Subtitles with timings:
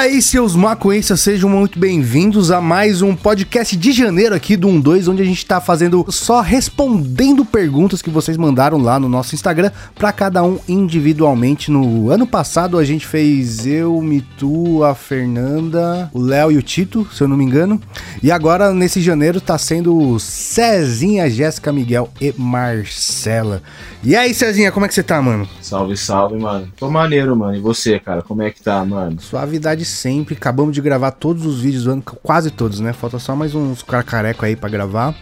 [0.00, 5.10] aí, seus maconhistas, sejam muito bem-vindos a mais um podcast de janeiro aqui do 12,
[5.10, 9.70] onde a gente tá fazendo só respondendo perguntas que vocês mandaram lá no nosso Instagram
[9.94, 11.70] para cada um individualmente.
[11.70, 17.06] No ano passado a gente fez eu, Mitu, a Fernanda, o Léo e o Tito,
[17.12, 17.78] se eu não me engano.
[18.22, 23.62] E agora nesse janeiro tá sendo Cezinha, Jéssica, Miguel e Marcela.
[24.02, 25.46] E aí, Cezinha, como é que você tá, mano?
[25.60, 26.72] Salve, salve, mano.
[26.74, 27.54] Tô maneiro, mano.
[27.54, 29.20] E você, cara, como é que tá, mano?
[29.20, 30.34] Suavidade sempre.
[30.34, 32.92] Acabamos de gravar todos os vídeos do ano, quase todos, né?
[32.92, 35.14] Falta só mais uns careco aí para gravar.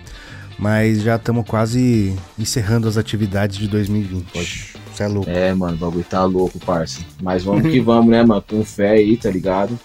[0.58, 4.74] Mas já estamos quase encerrando as atividades de 2020.
[4.92, 5.30] Você é louco.
[5.30, 7.00] É, mano, o bagulho tá louco, parça.
[7.22, 8.42] Mas vamos que vamos, né, mano?
[8.42, 9.78] Com fé aí, tá ligado?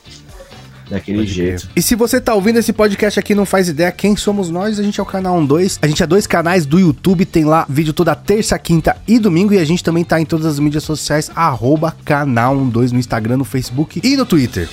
[0.89, 1.69] Daquele Pode jeito.
[1.75, 4.83] E se você tá ouvindo esse podcast aqui não faz ideia quem somos nós, a
[4.83, 5.79] gente é o canal 12.
[5.81, 9.53] A gente é dois canais do YouTube, tem lá vídeo toda terça, quinta e domingo.
[9.53, 13.37] E a gente também tá em todas as mídias sociais, arroba canal 12 no Instagram,
[13.37, 14.69] no Facebook e no Twitter.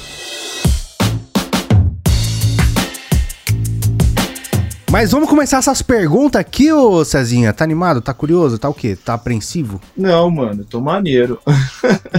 [4.90, 7.52] Mas vamos começar essas perguntas aqui, ô Cezinha.
[7.52, 8.00] Tá animado?
[8.00, 8.58] Tá curioso?
[8.58, 8.96] Tá o quê?
[8.96, 9.80] Tá apreensivo?
[9.96, 11.40] Não, mano, tô maneiro.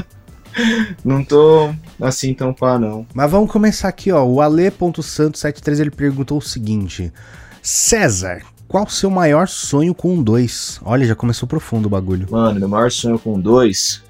[1.03, 3.05] não tô assim tão pá, não.
[3.13, 4.25] Mas vamos começar aqui, ó.
[4.25, 7.13] O Ale.santos73 ele perguntou o seguinte:
[7.61, 10.79] César, qual o seu maior sonho com dois?
[10.83, 12.27] Olha, já começou profundo o bagulho.
[12.31, 14.03] Mano, meu maior sonho com dois.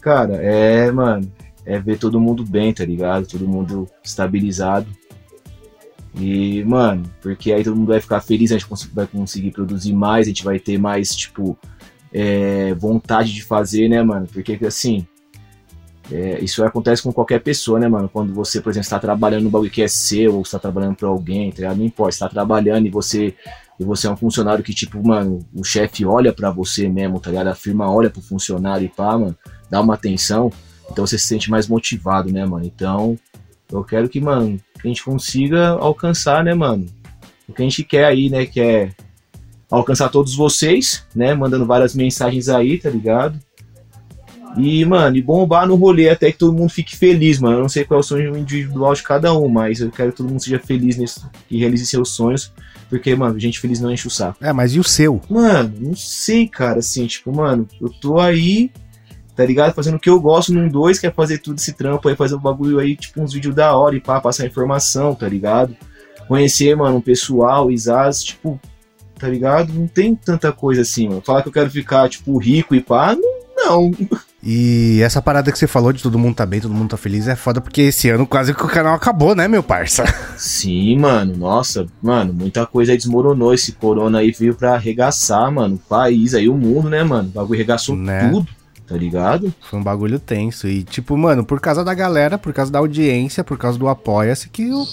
[0.00, 1.30] Cara, é, mano,
[1.64, 3.26] é ver todo mundo bem, tá ligado?
[3.26, 4.86] Todo mundo estabilizado.
[6.14, 10.26] E, mano, porque aí todo mundo vai ficar feliz, a gente vai conseguir produzir mais,
[10.26, 11.58] a gente vai ter mais, tipo,
[12.12, 14.28] é, vontade de fazer, né, mano?
[14.32, 15.04] Porque assim,
[16.12, 18.08] é, isso acontece com qualquer pessoa, né, mano?
[18.08, 21.08] Quando você, por exemplo, está trabalhando no bagulho que é seu, ou está trabalhando para
[21.08, 21.78] alguém, tá ligado?
[21.78, 23.34] Não importa, está trabalhando e você
[23.78, 27.30] e você é um funcionário que, tipo, mano, o chefe olha para você mesmo, tá
[27.30, 27.48] ligado?
[27.48, 29.36] A firma olha pro funcionário e pá, mano,
[29.68, 30.52] dá uma atenção,
[30.90, 32.64] então você se sente mais motivado, né, mano?
[32.64, 33.18] Então,
[33.72, 36.86] eu quero que, mano, que a gente consiga alcançar, né, mano?
[37.48, 38.92] O que a gente quer aí, né, que é
[39.70, 41.34] alcançar todos vocês, né?
[41.34, 43.38] Mandando várias mensagens aí, tá ligado?
[44.56, 47.56] E, mano, e bombar no rolê até que todo mundo fique feliz, mano.
[47.56, 50.18] Eu não sei qual é o sonho individual de cada um, mas eu quero que
[50.18, 52.52] todo mundo seja feliz nisso e realize seus sonhos.
[52.88, 54.44] Porque, mano, gente feliz não enche o saco.
[54.44, 55.20] É, mas e o seu?
[55.28, 58.70] Mano, não sei, cara, assim, tipo, mano, eu tô aí,
[59.34, 59.74] tá ligado?
[59.74, 62.34] Fazendo o que eu gosto num dois, que é fazer tudo esse trampo aí, fazer
[62.34, 65.76] o um bagulho aí, tipo, uns vídeos da hora e pá, passar informação, tá ligado?
[66.28, 68.60] Conhecer, mano, um pessoal, Isaz, tipo,
[69.18, 69.72] tá ligado?
[69.72, 71.22] Não tem tanta coisa assim, mano.
[71.24, 73.16] Falar que eu quero ficar, tipo, rico e pá,
[73.56, 73.90] não.
[74.44, 77.26] E essa parada que você falou de todo mundo tá bem, todo mundo tá feliz,
[77.26, 80.04] é foda porque esse ano quase que o canal acabou, né, meu parça?
[80.36, 83.54] Sim, mano, nossa, mano, muita coisa aí desmoronou.
[83.54, 87.30] Esse corona aí veio pra arregaçar, mano, o país aí, o mundo, né, mano?
[87.30, 88.28] O bagulho arregaçou né?
[88.28, 88.46] tudo
[88.86, 89.52] tá ligado?
[89.60, 90.68] Foi um bagulho tenso.
[90.68, 94.48] E, tipo, mano, por causa da galera, por causa da audiência, por causa do apoia-se,
[94.48, 94.86] que eu,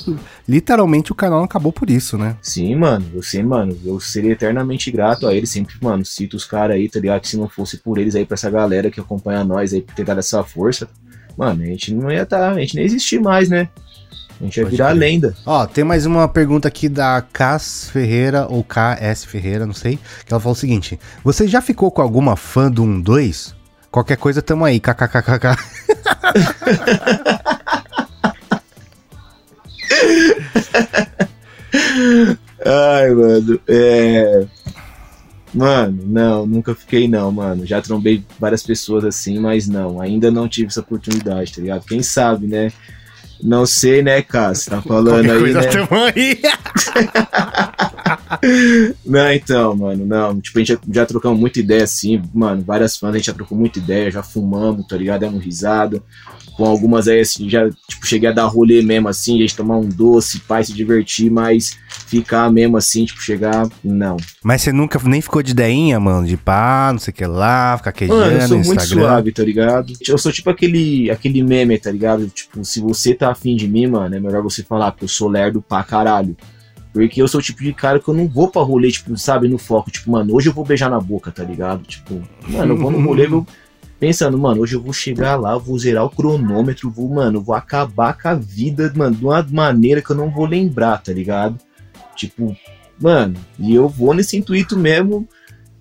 [0.48, 2.38] literalmente o canal acabou por isso, né?
[2.42, 3.06] Sim, mano.
[3.16, 5.50] Você, mano, eu seria eternamente grato a eles.
[5.50, 7.22] Sempre, mano, cito os caras aí, tá ligado?
[7.22, 9.94] Que se não fosse por eles aí, pra essa galera que acompanha nós aí, por
[9.94, 10.88] ter dado essa força,
[11.38, 13.68] mano, a gente não ia tá, a gente nem existir mais, né?
[14.40, 15.36] A gente ia Pode virar a lenda.
[15.46, 20.34] Ó, tem mais uma pergunta aqui da Cas Ferreira, ou KS Ferreira, não sei, que
[20.34, 23.61] ela falou o seguinte: Você já ficou com alguma fã do 1-2?
[23.92, 24.80] Qualquer coisa, tamo aí.
[24.80, 25.58] KKKKK.
[32.66, 33.60] Ai, mano.
[33.68, 34.46] É.
[35.54, 37.66] Mano, não, nunca fiquei não, mano.
[37.66, 41.86] Já trombei várias pessoas assim, mas não, ainda não tive essa oportunidade, tá ligado?
[41.86, 42.72] Quem sabe, né?
[43.44, 44.72] Não sei, né, Cássio?
[44.72, 45.62] Tá falando Qualquer aí, né?
[46.16, 46.42] aí.
[49.06, 50.40] não, então, mano, não.
[50.40, 52.64] Tipo, a gente já, já trocamos muita ideia, assim, mano.
[52.66, 55.22] Várias fãs, a gente já trocou muita ideia, já fumamos, tá ligado?
[55.22, 56.02] Demos risada.
[56.56, 59.78] Com algumas aí, assim, já, tipo, cheguei a dar rolê mesmo, assim, a gente tomar
[59.78, 61.78] um doce, pai, se divertir, mas
[62.08, 64.18] ficar mesmo assim, tipo, chegar, não.
[64.44, 66.28] Mas você nunca nem ficou de ideinha, mano?
[66.28, 69.44] De pá, não sei o que lá, ficar queijando Mano, eu sou muito suave, tá
[69.44, 69.94] ligado?
[70.06, 72.28] Eu sou tipo aquele, aquele meme, tá ligado?
[72.28, 75.28] Tipo, se você tá afim de mim, mano, é melhor você falar que eu sou
[75.28, 76.36] lerdo pra caralho.
[76.94, 79.48] Porque eu sou o tipo de cara que eu não vou pra rolê, tipo, sabe,
[79.48, 79.90] no foco.
[79.90, 81.84] Tipo, mano, hoje eu vou beijar na boca, tá ligado?
[81.84, 83.46] Tipo, mano, eu vou no rolê, eu,
[83.98, 88.18] pensando, mano, hoje eu vou chegar lá, vou zerar o cronômetro, vou, mano, vou acabar
[88.18, 91.58] com a vida, mano, de uma maneira que eu não vou lembrar, tá ligado?
[92.16, 92.56] Tipo,
[93.00, 95.28] mano, e eu vou nesse intuito mesmo.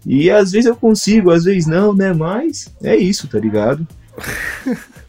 [0.06, 2.12] E às vezes eu consigo, às vezes não, né?
[2.12, 3.86] Mas é isso, tá ligado?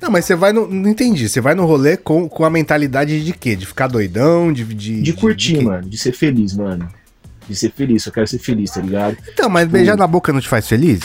[0.00, 0.68] Não, mas você vai no.
[0.68, 1.28] Não entendi.
[1.28, 3.54] Você vai no rolê com, com a mentalidade de quê?
[3.56, 4.52] De ficar doidão?
[4.52, 5.88] De, de, de curtir, de mano.
[5.88, 6.88] De ser feliz, mano.
[7.48, 8.04] De ser feliz.
[8.06, 9.16] Eu quero ser feliz, tá ligado?
[9.32, 11.00] Então, mas tipo, beijar na boca não te faz feliz?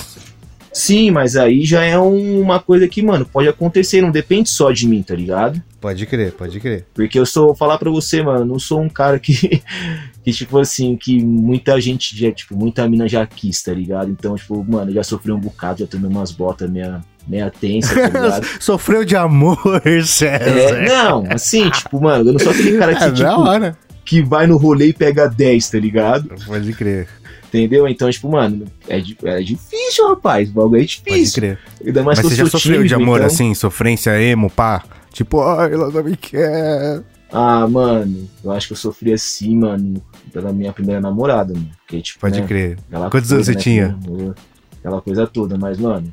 [0.72, 4.72] Sim, mas aí já é um- uma coisa que, mano, pode acontecer, não depende só
[4.72, 5.62] de mim, tá ligado?
[5.82, 6.86] Pode crer, pode crer.
[6.94, 9.62] Porque eu sou, falar pra você, mano, não sou um cara que,
[10.24, 14.12] que tipo assim, que muita gente já, tipo, muita mina já quis, tá ligado?
[14.12, 17.96] Então, tipo, mano, eu já sofri um bocado, já tomei umas botas meia, meia tensa,
[17.96, 18.46] tá ligado?
[18.60, 19.58] Sofreu de amor,
[20.06, 20.26] César.
[20.36, 23.78] É, não, assim, tipo, mano, eu não sou aquele cara que, É, tipo, hora.
[24.04, 26.30] que vai no rolê e pega 10, tá ligado?
[26.46, 27.08] Pode crer,
[27.48, 27.88] Entendeu?
[27.88, 30.50] Então, tipo, mano, é, é difícil, rapaz.
[30.50, 31.34] O bagulho é pode difícil.
[31.36, 31.60] crer.
[31.84, 34.84] Ainda mais Mas que você já sofreu de tímido, amor então- assim, sofrência emo, pá?
[35.12, 37.04] Tipo, ai, ela não me quer.
[37.32, 40.02] Ah, mano, eu acho que eu sofri assim, mano,
[40.32, 41.70] pela minha primeira namorada, mano.
[41.80, 42.78] Porque, tipo, Pode né, crer.
[43.12, 43.98] Quantos anos você né, tinha?
[44.04, 44.42] que-
[44.80, 46.10] Aquela coisa toda, mas, mano.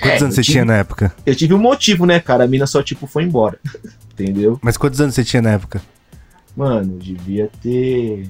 [0.00, 1.14] Quantos é, anos você tive- tinha na época?
[1.24, 2.44] Eu tive um motivo, né, cara?
[2.44, 3.58] A mina só, tipo, foi embora.
[4.12, 4.58] Entendeu?
[4.62, 5.80] Mas quantos anos você tinha na época?
[6.56, 8.28] Mano, eu devia ter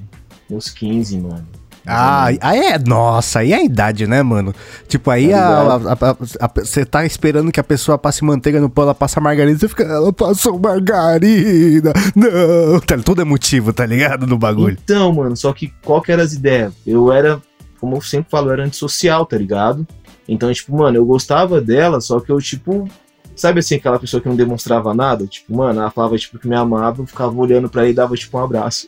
[0.49, 1.45] uns 15, mano.
[1.85, 2.79] Ah, aí é.
[2.79, 4.53] Nossa, aí é a idade, né, mano?
[4.87, 9.19] Tipo, aí a- você tá esperando que a pessoa passe manteiga no pão, ela passa
[9.19, 11.91] margarina, você fica, ela passou margarina.
[12.15, 14.25] Não, tá, tudo é motivo, tá ligado?
[14.27, 14.77] No bagulho.
[14.83, 16.73] Então, mano, só que qual que eram as ideias?
[16.85, 17.41] Eu era,
[17.79, 19.85] como eu sempre falo, eu era antissocial, tá ligado?
[20.27, 22.87] Então, tipo, mano, eu gostava dela, só que eu, tipo,
[23.35, 25.27] sabe assim, aquela pessoa que não demonstrava nada?
[25.27, 28.15] Tipo, mano, ela falava, tipo, que me amava, eu ficava olhando pra ela e dava,
[28.15, 28.87] tipo, um abraço.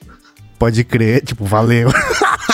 [0.57, 1.89] Pode crer, tipo, valeu.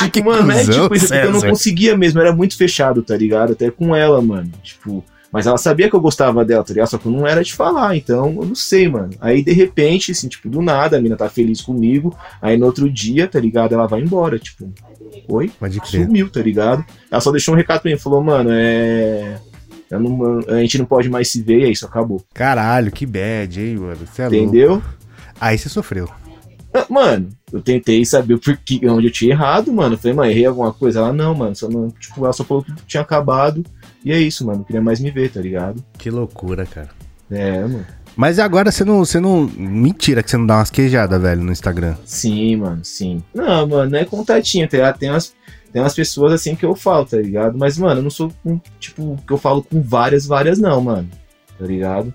[0.01, 3.15] Tipo, Que mano, é tipo isso, porque eu não conseguia mesmo, era muito fechado, tá
[3.15, 3.51] ligado?
[3.53, 4.49] Até com ela, mano.
[4.63, 6.87] Tipo, mas ela sabia que eu gostava dela, tá ligado?
[6.89, 9.11] Só que eu não era de falar, então eu não sei, mano.
[9.21, 12.89] Aí de repente, assim, tipo, do nada, a mina tá feliz comigo, aí no outro
[12.89, 13.73] dia, tá ligado?
[13.75, 14.73] Ela vai embora, tipo,
[15.27, 15.51] oi?
[15.59, 16.05] Pode crer.
[16.07, 16.83] Sumiu, tá ligado?
[17.11, 19.35] Ela só deixou um recado pra mim, falou, mano, é.
[19.91, 22.23] não- a gente não pode mais se ver, e é isso, acabou.
[22.33, 23.97] Caralho, que bad, hein, mano?
[24.11, 24.43] Você é louco.
[24.43, 24.81] Entendeu?
[25.39, 26.09] Aí você sofreu.
[26.89, 29.95] Mano, eu tentei saber o porquê, onde eu tinha errado, mano.
[29.95, 30.99] Eu falei, mãe, errei alguma coisa?
[30.99, 33.63] Ela, não, mano, só não, tipo, ela só falou que tinha acabado.
[34.03, 35.83] E é isso, mano, não queria mais me ver, tá ligado?
[35.97, 36.89] Que loucura, cara.
[37.29, 37.85] É, mano.
[38.15, 39.47] Mas agora você não, você não.
[39.47, 41.95] Mentira que você não dá umas queijadas, velho, no Instagram.
[42.05, 43.23] Sim, mano, sim.
[43.33, 44.97] Não, mano, não é contatinho, tá ligado?
[44.97, 45.33] Tem umas,
[45.71, 47.57] tem umas pessoas assim que eu falo, tá ligado?
[47.57, 51.09] Mas, mano, eu não sou, com, tipo, que eu falo com várias, várias não, mano.
[51.57, 52.13] Tá ligado?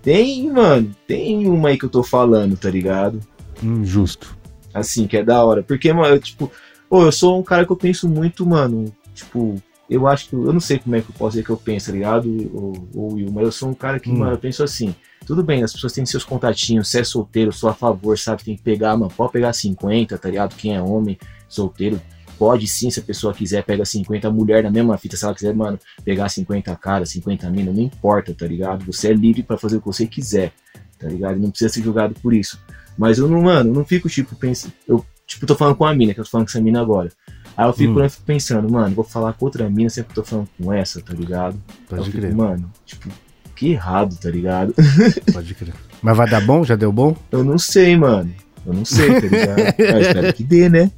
[0.00, 3.20] Tem, mano, tem uma aí que eu tô falando, tá ligado?
[3.62, 4.36] Hum, justo.
[4.74, 5.62] assim, que é da hora.
[5.62, 6.50] Porque, mano, eu, tipo,
[6.88, 10.52] pô, eu sou um cara que eu penso muito, mano, tipo, eu acho que, eu
[10.52, 13.14] não sei como é que eu posso dizer que eu penso, tá ligado, ou, ou
[13.14, 14.18] Will, mas eu sou um cara que, Hum.
[14.18, 14.94] mano, eu penso assim,
[15.24, 18.54] tudo bem, as pessoas têm seus contatinhos, se é solteiro, sou a favor, sabe, tem
[18.56, 21.16] que pegar, mano, pode pegar 50, tá ligado, quem é homem,
[21.48, 21.98] solteiro,
[22.38, 25.34] pode sim, se a pessoa quiser, pega 50, a mulher na mesma fita, se ela
[25.34, 29.56] quiser, mano, pegar 50 cara, 50 mina, não importa, tá ligado, você é livre pra
[29.56, 30.52] fazer o que você quiser,
[30.98, 32.60] tá ligado, não precisa ser julgado por isso.
[32.98, 34.72] Mas eu não, mano, eu não fico, tipo, pensando.
[34.86, 37.10] Eu, tipo, tô falando com a mina, que eu tô falando com essa mina agora.
[37.56, 38.02] Aí eu fico, Hum.
[38.04, 40.72] eu fico pensando, mano, vou falar com outra mina, sempre que eu tô falando com
[40.72, 41.54] essa, tá ligado?
[41.68, 42.34] Aí eu Pode fico, crer.
[42.34, 43.08] mano, tipo,
[43.54, 44.74] que errado, tá ligado?
[45.32, 45.74] Pode crer.
[46.02, 46.62] Mas vai dar bom?
[46.64, 47.16] Já deu bom?
[47.32, 48.30] Eu não sei, mano.
[48.66, 49.56] Eu não sei, tá ligado?
[49.92, 50.90] Mas espero que dê, né?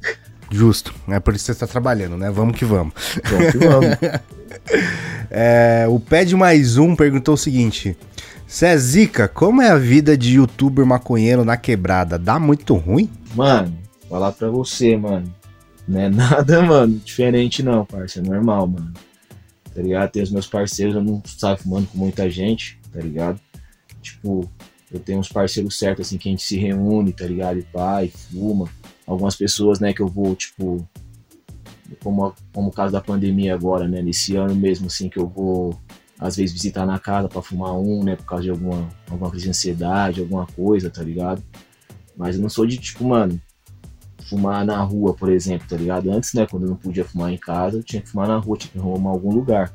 [0.51, 0.93] Justo.
[1.07, 2.29] É por isso que você tá trabalhando, né?
[2.31, 2.93] Vamos que vamos.
[3.29, 3.87] Vamos que vamos.
[5.31, 7.95] É, o Pede Mais Um perguntou o seguinte:
[8.49, 12.17] Cezica, como é a vida de youtuber maconheiro na quebrada?
[12.17, 13.07] Dá muito ruim?
[13.35, 13.77] Mano,
[14.09, 15.31] falar pra você, mano.
[15.87, 18.27] Não é nada, mano, diferente não, parceiro.
[18.27, 18.91] É normal, mano.
[19.71, 20.09] Tá ligado?
[20.09, 23.39] Tem os meus parceiros, eu não saio fumando com muita gente, tá ligado?
[24.01, 24.49] Tipo,
[24.91, 27.59] eu tenho uns parceiros certos, assim, que a gente se reúne, tá ligado?
[27.59, 28.67] E e fuma.
[29.05, 30.89] Algumas pessoas, né, que eu vou, tipo.
[32.03, 34.01] Como, como o caso da pandemia agora, né?
[34.01, 35.79] Nesse ano mesmo, assim, que eu vou,
[36.19, 38.15] às vezes, visitar na casa pra fumar um, né?
[38.15, 41.41] Por causa de alguma, alguma crise de ansiedade, alguma coisa, tá ligado?
[42.17, 43.39] Mas eu não sou de, tipo, mano,
[44.29, 46.11] fumar na rua, por exemplo, tá ligado?
[46.11, 48.57] Antes, né, quando eu não podia fumar em casa, eu tinha que fumar na rua,
[48.57, 49.73] tinha que arrumar algum lugar.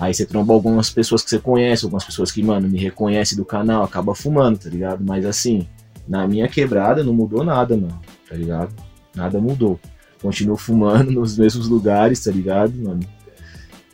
[0.00, 3.44] Aí você tromba algumas pessoas que você conhece, algumas pessoas que, mano, me reconhecem do
[3.44, 5.04] canal, acaba fumando, tá ligado?
[5.04, 5.66] Mas assim,
[6.06, 8.74] na minha quebrada não mudou nada, mano, tá ligado?
[9.14, 9.78] Nada mudou.
[10.20, 13.00] Continuo fumando nos mesmos lugares, tá ligado, mano?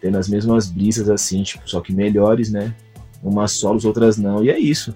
[0.04, 2.74] Tendo as mesmas brisas assim, tipo, só que melhores, né?
[3.22, 4.94] Umas solos, outras não, e é isso.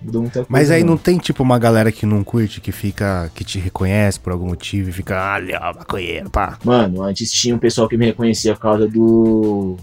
[0.00, 0.48] Mudou muita coisa.
[0.48, 4.18] Mas aí não tem tipo uma galera que não curte, que fica, que te reconhece
[4.18, 6.58] por algum motivo e fica, ah, ó, maconheiro, pá.
[6.64, 9.76] Mano, antes tinha um pessoal que me reconhecia por causa do.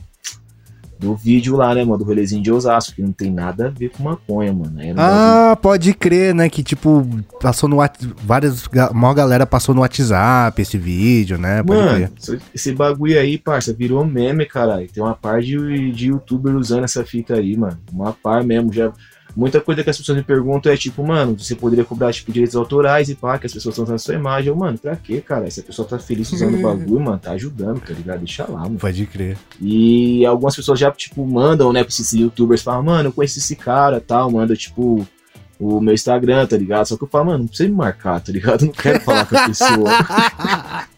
[1.04, 1.98] Do vídeo lá, né, mano?
[1.98, 4.72] Do rolezinho de Osasco, que não tem nada a ver com maconha, mano.
[4.74, 6.48] Bagulho- Ah, pode crer, né?
[6.50, 7.06] Que tipo,
[7.42, 8.14] passou no WhatsApp.
[8.24, 8.64] Várias.
[8.94, 11.62] Maior galera passou no WhatsApp esse vídeo, né?
[11.62, 12.12] Pode Mano, crer.
[12.18, 14.88] esse- esse bagulho aí, parça, virou meme, caralho.
[14.92, 17.78] Tem uma par de, de youtuber usando essa fita aí, mano.
[17.92, 18.72] Uma par mesmo.
[18.72, 18.92] Já,
[19.36, 22.56] muita coisa que as pessoas me perguntam é tipo, mano, você poderia cobrar, tipo, direitos
[22.56, 24.50] autorais e pá, que as pessoas estão usando a sua imagem.
[24.50, 25.50] Eu, mano, pra quê, cara?
[25.50, 28.20] Se a pessoa tá feliz usando o bagulho, mano, tá ajudando, tá ligado?
[28.20, 28.78] Deixa lá, mano.
[28.80, 29.38] Pode crer.
[29.62, 33.56] E algumas pessoas já, tipo, mandam, né, pra esses youtubers, falam, mano, eu conheci esse
[33.56, 35.08] cara tal, manda, tipo,
[35.60, 36.86] o meu Instagram, tá ligado?
[36.86, 38.64] Só que eu falo, mano, não precisa me marcar, tá ligado?
[38.64, 39.90] Eu não quero falar com a pessoa.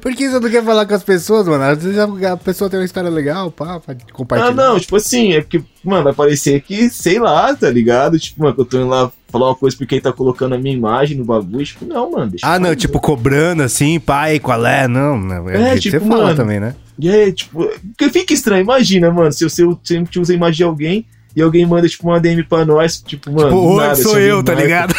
[0.00, 1.64] Por que você não quer falar com as pessoas, mano?
[1.64, 4.50] Às vezes a pessoa tem uma história legal, pá, pra compartilhar.
[4.50, 8.18] Ah, não, tipo assim, é porque, mano, vai parecer que, sei lá, tá ligado?
[8.18, 10.58] Tipo, mano, que eu tô indo lá falar uma coisa porque ele tá colocando a
[10.58, 14.64] minha imagem no bagulho, tipo, não, mano, deixa Ah, não, tipo, cobrando assim, pai, qual
[14.64, 14.86] é?
[14.86, 15.50] Não, não.
[15.50, 16.74] É, É, que tipo, você fala mano, também, né?
[17.02, 20.58] Aí, tipo, porque fica estranho, imagina, mano, se eu se eu sempre usa a imagem
[20.58, 23.48] de alguém e alguém manda, tipo, uma DM pra nós, tipo, mano.
[23.48, 24.94] tipo, oi, nada, sou alguém eu, tá ligado?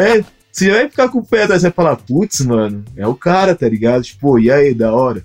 [0.00, 0.24] É,
[0.58, 3.54] você vai ficar com o pé atrás, você vai falar, putz, mano, é o cara,
[3.54, 4.02] tá ligado?
[4.02, 5.24] Tipo, e aí, da hora.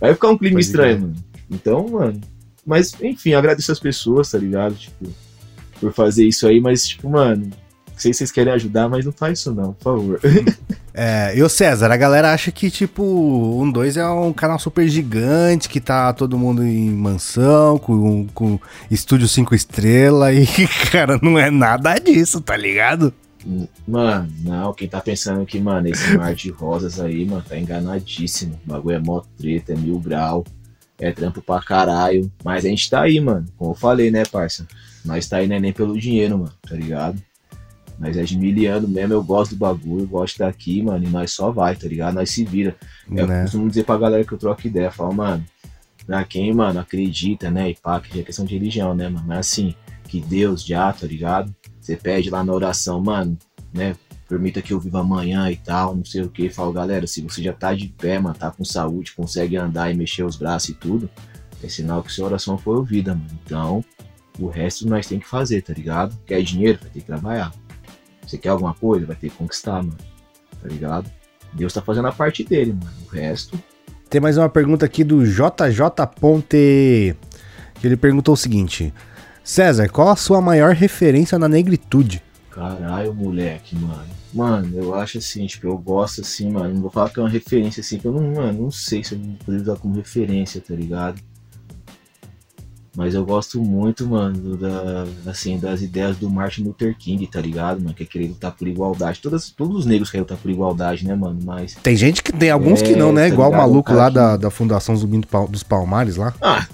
[0.00, 1.14] Vai ficar um clima Pode estranho, mano.
[1.50, 2.20] Então, mano.
[2.66, 4.74] Mas, enfim, agradeço as pessoas, tá ligado?
[4.74, 5.10] Tipo,
[5.80, 7.50] por fazer isso aí, mas, tipo, mano,
[7.96, 10.20] sei se vocês querem ajudar, mas não faz isso não, por favor.
[10.94, 14.86] É, e o César, a galera acha que, tipo, um 2 é um canal super
[14.86, 18.60] gigante, que tá todo mundo em mansão, com, com
[18.90, 23.10] estúdio 5 estrelas, e, cara, não é nada disso, tá ligado?
[23.86, 28.58] Mano, não, quem tá pensando que, mano, esse mar de rosas aí, mano, tá enganadíssimo.
[28.66, 30.44] O bagulho é mó treta, é mil grau,
[30.98, 32.30] é trampo pra caralho.
[32.44, 33.46] Mas a gente tá aí, mano.
[33.56, 34.66] Como eu falei, né, parça?
[35.04, 37.20] Nós tá aí não é nem pelo dinheiro, mano, tá ligado?
[37.98, 41.04] Nós é de miliano mesmo, eu gosto do bagulho, eu gosto de estar aqui, mano,
[41.04, 42.14] e nós só vai, tá ligado?
[42.14, 42.76] Nós se vira.
[43.10, 43.42] Eu Né?
[43.42, 45.44] costumo dizer pra galera que eu troco ideia, falo, mano,
[46.06, 49.38] pra quem, mano, acredita, né, e pá, que é questão de religião, né, mano, mas
[49.40, 49.74] assim,
[50.08, 51.54] que Deus já, tá ligado?
[51.82, 53.36] Você pede lá na oração, mano,
[53.74, 53.96] né,
[54.28, 57.42] permita que eu viva amanhã e tal, não sei o que, falo, galera, se você
[57.42, 60.74] já tá de pé, mano, tá com saúde, consegue andar e mexer os braços e
[60.74, 61.10] tudo,
[61.62, 63.84] é sinal que sua oração foi ouvida, mano, então,
[64.38, 66.16] o resto nós tem que fazer, tá ligado?
[66.24, 66.78] Quer dinheiro?
[66.80, 67.52] Vai ter que trabalhar.
[68.24, 69.04] Você quer alguma coisa?
[69.04, 69.98] Vai ter que conquistar, mano,
[70.62, 71.10] tá ligado?
[71.52, 73.60] Deus tá fazendo a parte dele, mano, o resto
[74.08, 77.16] Tem mais uma pergunta aqui do JJ Ponte,
[77.74, 78.94] que ele perguntou o seguinte:
[79.44, 82.22] César, qual a sua maior referência na negritude?
[82.50, 84.04] Caralho, moleque, mano.
[84.32, 86.74] Mano, eu acho assim, tipo, eu gosto assim, mano.
[86.74, 89.14] Não vou falar que é uma referência assim, que eu não, mano, não sei se
[89.14, 91.20] eu poderia usar como referência, tá ligado?
[92.94, 97.80] Mas eu gosto muito, mano, da, assim, das ideias do Martin Luther King, tá ligado,
[97.80, 97.94] mano?
[97.94, 99.18] Que é querer lutar por igualdade.
[99.20, 101.38] Todas, todos os negros querem lutar por igualdade, né, mano?
[101.42, 101.74] Mas.
[101.82, 103.28] Tem gente que tem, alguns que É, não, né?
[103.28, 103.66] tá Igual o ligado?
[103.66, 106.34] maluco O lá cara da, da Fundação Zumbi dos Palmares lá.
[106.42, 106.66] Ah,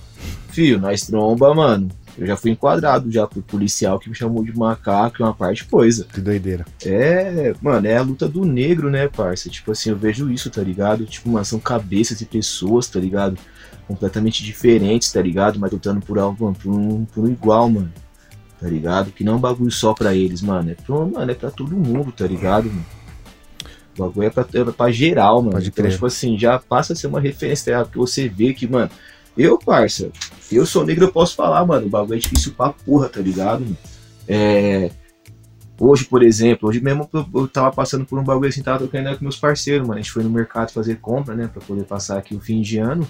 [0.48, 1.88] filho, nós tromba, mano.
[2.18, 5.62] Eu já fui enquadrado já por policial que me chamou de macaco e uma parte
[5.62, 6.04] de coisa.
[6.04, 6.66] Que doideira.
[6.84, 9.48] É, mano, é a luta do negro, né, parça?
[9.48, 11.06] Tipo assim, eu vejo isso, tá ligado?
[11.06, 13.38] Tipo, mano, são cabeças de pessoas, tá ligado?
[13.86, 15.60] Completamente diferentes, tá ligado?
[15.60, 17.92] Mas lutando por algo, mano, por um, por um igual, mano.
[18.60, 19.12] Tá ligado?
[19.12, 20.72] Que não é um bagulho só pra eles, mano.
[20.72, 22.84] É pra, mano, é pra todo mundo, tá ligado, mano?
[23.96, 25.52] O bagulho é pra, é pra geral, mano.
[25.52, 25.92] Pode então, crer.
[25.92, 27.84] tipo assim, já passa a ser uma referência, tá?
[27.84, 28.90] Porque você vê que, mano,
[29.38, 30.10] eu, parça,
[30.50, 31.86] eu sou negro, eu posso falar, mano.
[31.86, 33.76] O bagulho é difícil pra porra, tá ligado, mano?
[34.26, 34.90] É.
[35.80, 39.24] Hoje, por exemplo, hoje mesmo eu, tava passando por um bagulho assim, tava trocando com
[39.24, 40.00] meus parceiros, mano.
[40.00, 41.46] A gente foi no mercado fazer compra, né?
[41.46, 43.08] Pra poder passar aqui o fim de ano.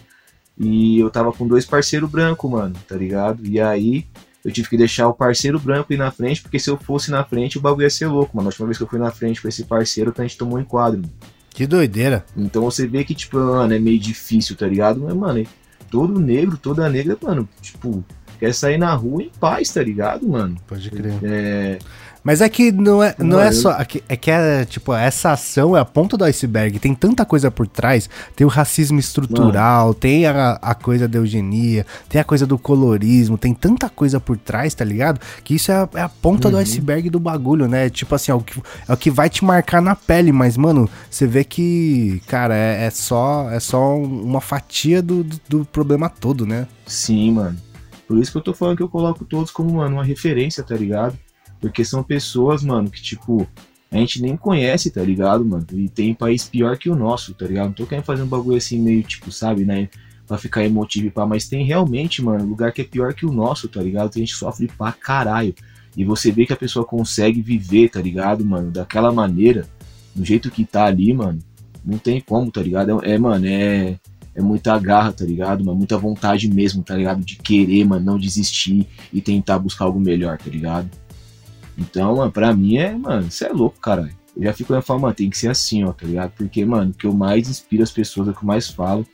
[0.58, 3.46] E eu tava com dois parceiros brancos, mano, tá ligado?
[3.46, 4.06] E aí
[4.44, 7.24] eu tive que deixar o parceiro branco ir na frente, porque se eu fosse na
[7.24, 8.48] frente o bagulho ia ser louco, mano.
[8.48, 10.60] A última vez que eu fui na frente com esse parceiro, a gente tomou um
[10.60, 11.00] enquadro.
[11.00, 11.12] Mano.
[11.50, 12.24] Que doideira.
[12.36, 15.00] Então você vê que, tipo, mano, é meio difícil, tá ligado?
[15.00, 15.46] Mas, mano,
[15.90, 18.04] todo negro, toda negra, mano, tipo,
[18.38, 20.56] quer sair na rua em paz, tá ligado, mano?
[20.66, 21.18] Pode crer.
[21.22, 21.78] É.
[22.24, 23.72] Mas é que não é, não Não, é eu- só.
[23.78, 26.78] É que, é que é, tipo, essa ação é a ponta do iceberg.
[26.78, 28.08] Tem tanta coisa por trás.
[28.36, 33.38] Tem o racismo estrutural, tem a, a coisa da eugenia, tem a coisa do colorismo,
[33.38, 35.20] tem tanta coisa por trás, tá ligado?
[35.44, 36.62] Que isso é a, é a ponta do Uhum.
[36.62, 37.88] iceberg do bagulho, né?
[37.88, 40.32] Tipo assim, é o, que, é o que vai te marcar na pele.
[40.32, 45.40] Mas, mano, você vê que, cara, é, é só, é só uma fatia do, do,
[45.48, 46.66] do problema todo, né?
[46.86, 47.56] Sim, mano.
[48.06, 50.74] Por isso que eu tô falando que eu coloco todos como, mano, uma referência, tá
[50.74, 51.16] ligado?
[51.60, 53.46] Porque são pessoas, mano, que, tipo,
[53.90, 55.66] a gente nem conhece, tá ligado, mano?
[55.72, 57.66] E tem país pior que o nosso, tá ligado?
[57.66, 59.88] Não tô querendo fazer um bagulho assim meio, tipo, sabe, né?
[60.26, 63.32] Pra ficar emotivo e pá, mas tem realmente, mano, lugar que é pior que o
[63.32, 64.10] nosso, tá ligado?
[64.10, 65.54] Que a gente sofre pra caralho.
[65.96, 68.70] E você vê que a pessoa consegue viver, tá ligado, mano?
[68.70, 69.66] Daquela maneira,
[70.14, 71.38] do jeito que tá ali, mano.
[71.84, 73.02] Não tem como, tá ligado?
[73.02, 73.98] É, é, mano, é
[74.38, 75.64] é muita garra, tá ligado?
[75.64, 75.76] Mano?
[75.76, 77.24] Muita vontade mesmo, tá ligado?
[77.24, 80.88] De querer, mano, não desistir e tentar buscar algo melhor, tá ligado?
[81.78, 84.16] Então, mano, pra mim é, mano, você é louco, caralho.
[84.36, 86.32] Eu já fico e falo, mano, tem que ser assim, ó, tá ligado?
[86.36, 89.06] Porque, mano, o que eu mais inspiro as pessoas, é o que eu mais falo,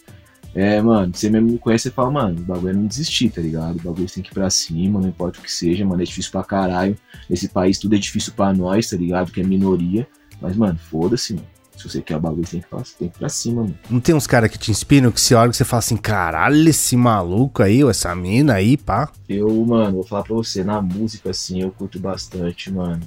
[0.55, 3.41] É, mano, você mesmo me conhece e fala, mano, o bagulho é não desistir, tá
[3.41, 3.77] ligado?
[3.77, 6.31] O bagulho tem que ir pra cima, não importa o que seja, mano, é difícil
[6.31, 6.97] pra caralho.
[7.29, 9.33] Nesse país tudo é difícil pra nós, tá ligado?
[9.33, 10.07] Que é minoria.
[10.41, 11.47] Mas, mano, foda-se, mano.
[11.77, 13.79] Se você quer o bagulho, tem que, tem que ir pra cima, mano.
[13.91, 16.69] Não tem uns caras que te inspiram, que você olha e você fala assim, caralho,
[16.69, 19.11] esse maluco aí, ou essa mina aí, pá.
[19.29, 23.03] Eu, mano, vou falar pra você, na música, assim, eu curto bastante, mano.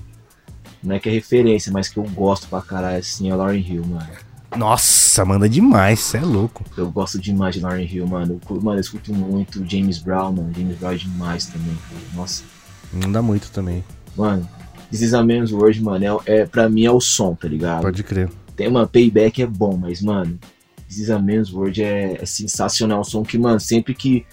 [0.83, 3.86] Não é que é referência, mas que eu gosto pra caralho, assim, é Lauren Hill,
[3.86, 4.07] mano.
[4.55, 6.63] Nossa, manda demais, cê é louco.
[6.77, 8.39] Eu gosto demais de Lauren Hill, mano.
[8.50, 10.53] Eu, mano, eu escuto muito James Brown, mano.
[10.55, 12.01] James Brown é demais também, cara.
[12.15, 12.43] Nossa.
[13.12, 13.83] Dá muito também.
[14.15, 14.47] Mano,
[14.89, 17.81] This is a Man's World, mano, é, é, pra mim é o som, tá ligado?
[17.81, 18.29] Pode crer.
[18.58, 20.38] Tem, uma Payback é bom, mas, mano,
[20.90, 22.98] This is a Man's World é, é sensacional.
[22.98, 24.26] É um som que, mano, sempre que,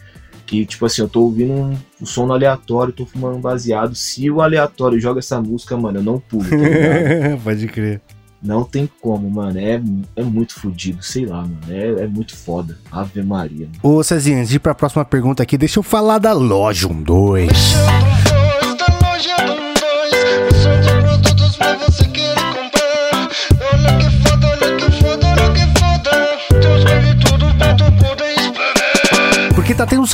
[0.47, 3.95] que tipo assim, eu tô ouvindo um, um som no aleatório, tô fumando um baseado,
[3.95, 7.37] se o aleatório joga essa música, mano, eu não pulo, tá?
[7.45, 8.01] Pode crer.
[8.43, 9.59] Não tem como, mano.
[9.59, 9.81] É,
[10.17, 11.61] é muito fodido, sei lá, mano.
[11.69, 12.79] É, é muito foda.
[12.93, 13.67] Ave Maria.
[13.67, 13.97] Mano.
[13.97, 17.47] Ô, Cezinha, antes de ir pra próxima pergunta aqui, deixa eu falar da loja 12.
[17.47, 18.14] Porque tá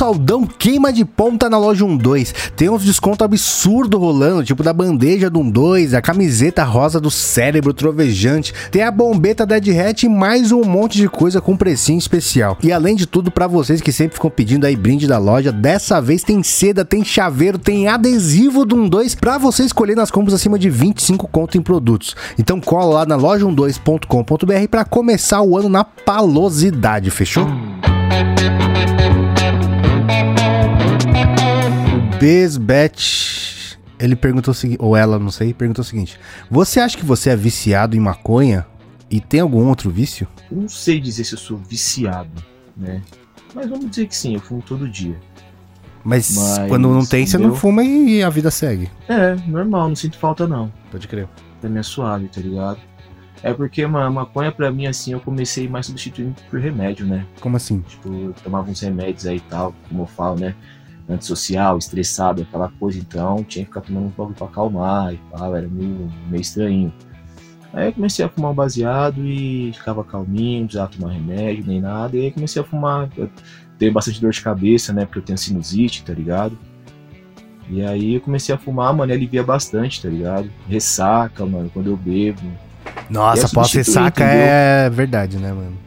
[0.01, 2.33] saldão queima de ponta na loja 12.
[2.55, 7.71] Tem uns desconto absurdo rolando, tipo da bandeja do 12, a camiseta rosa do cérebro
[7.71, 12.57] trovejante, tem a bombeta Dead Hat e mais um monte de coisa com precinho especial.
[12.63, 16.01] E além de tudo, para vocês que sempre ficam pedindo aí brinde da loja, dessa
[16.01, 20.57] vez tem seda, tem chaveiro, tem adesivo do 12 para você escolher nas compras acima
[20.57, 22.15] de 25 conto em produtos.
[22.39, 27.45] Então cola lá na loja12.com.br para começar o ano na palosidade, fechou?
[32.21, 36.19] Besbet, ele perguntou o seguinte, ou ela, não sei, perguntou o seguinte:
[36.51, 38.63] Você acha que você é viciado em maconha
[39.09, 40.27] e tem algum outro vício?
[40.51, 42.29] Eu não sei dizer se eu sou viciado,
[42.77, 43.01] né?
[43.55, 45.19] Mas vamos dizer que sim, eu fumo todo dia.
[46.03, 48.87] Mas, Mas quando não tem, você não fuma e a vida segue.
[49.09, 50.71] É, normal, não sinto falta não.
[50.91, 51.27] Pode crer.
[51.63, 52.79] Mim é suave, tá ligado?
[53.41, 57.25] É porque, mano, a maconha pra mim, assim, eu comecei mais substituindo por remédio, né?
[57.39, 57.79] Como assim?
[57.81, 60.55] Tipo, eu tomava uns remédios aí e tal, como eu falo, né?
[61.09, 65.55] Antissocial, estressado, aquela coisa, então tinha que ficar tomando um pouco pra acalmar e tal,
[65.55, 66.93] era meio, meio estranho.
[67.73, 71.79] Aí eu comecei a fumar um baseado e ficava calminho, não precisava tomar remédio nem
[71.79, 73.09] nada, e aí comecei a fumar.
[73.15, 73.29] Eu
[73.77, 75.05] tenho bastante dor de cabeça, né?
[75.05, 76.57] Porque eu tenho sinusite, tá ligado?
[77.69, 80.51] E aí eu comecei a fumar, mano, e alivia bastante, tá ligado?
[80.67, 82.41] Ressaca, mano, quando eu bebo.
[83.09, 85.77] Nossa, pós-ressaca é verdade, né, mano?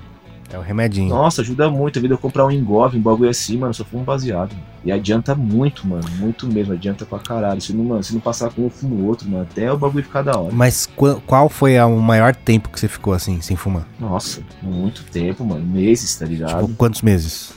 [0.54, 1.08] É o remedinho.
[1.08, 1.98] Nossa, ajuda muito.
[1.98, 4.54] A vida eu comprar um engove, um bagulho assim, mano, só fumo baseado.
[4.84, 6.08] E adianta muito, mano.
[6.16, 6.74] Muito mesmo.
[6.74, 7.60] Adianta pra caralho.
[7.60, 9.42] Se não, mano, se não passar com um, fumo outro, mano.
[9.50, 10.54] Até o bagulho ficar da hora.
[10.54, 10.88] Mas
[11.26, 13.84] qual foi o maior tempo que você ficou assim, sem fumar?
[13.98, 15.66] Nossa, muito tempo, mano.
[15.66, 16.66] Meses, tá ligado?
[16.66, 17.52] Tipo, quantos meses?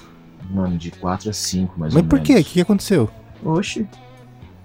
[0.49, 2.39] Mano, de 4 a 5, mais Mas por quê?
[2.39, 3.07] O que aconteceu?
[3.45, 3.87] Oxe,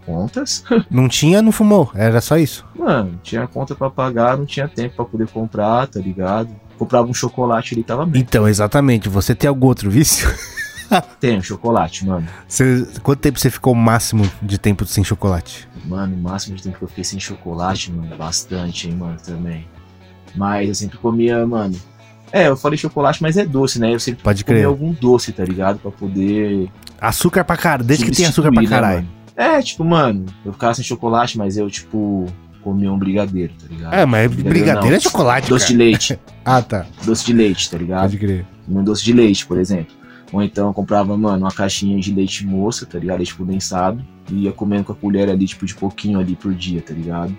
[0.07, 0.65] contas.
[0.91, 1.91] não tinha, não fumou.
[1.95, 2.65] Era só isso.
[2.75, 6.49] Mano, tinha conta para pagar, não tinha tempo para poder comprar, tá ligado?
[6.83, 8.21] Comprava um chocolate ali tava bem.
[8.23, 9.09] Então, exatamente.
[9.09, 10.29] Você tem algum outro vício?
[11.21, 12.27] Tenho, chocolate, mano.
[12.47, 15.67] Você, quanto tempo você ficou o máximo de tempo sem chocolate?
[15.87, 19.67] Mano, o máximo de tempo que eu fiquei sem chocolate, mano, bastante, hein, mano, também.
[20.35, 21.79] Mas eu sempre comia, mano.
[22.31, 23.95] É, eu falei chocolate, mas é doce, né?
[23.95, 24.69] Eu sempre Pode comia crer.
[24.69, 25.79] algum doce, tá ligado?
[25.79, 26.71] Pra poder.
[27.01, 29.09] Açúcar pra caralho, desde que tem açúcar pra né, caralho.
[29.37, 32.27] É, tipo, mano, eu ficava sem chocolate, mas eu, tipo,
[32.63, 33.95] comia um brigadeiro, tá ligado?
[33.95, 35.79] É, mas brigadeiro, brigadeiro é chocolate, Doce cara.
[35.79, 36.19] de leite.
[36.45, 36.87] ah, tá.
[37.05, 38.03] Doce de leite, tá ligado?
[38.03, 38.47] Pode crer.
[38.69, 39.95] Um doce de leite, por exemplo.
[40.33, 43.19] Ou então eu comprava, mano, uma caixinha de leite moça, tá ligado?
[43.19, 44.03] Leite condensado.
[44.31, 47.37] E ia comendo com a colher ali, tipo, de pouquinho ali por dia, tá ligado?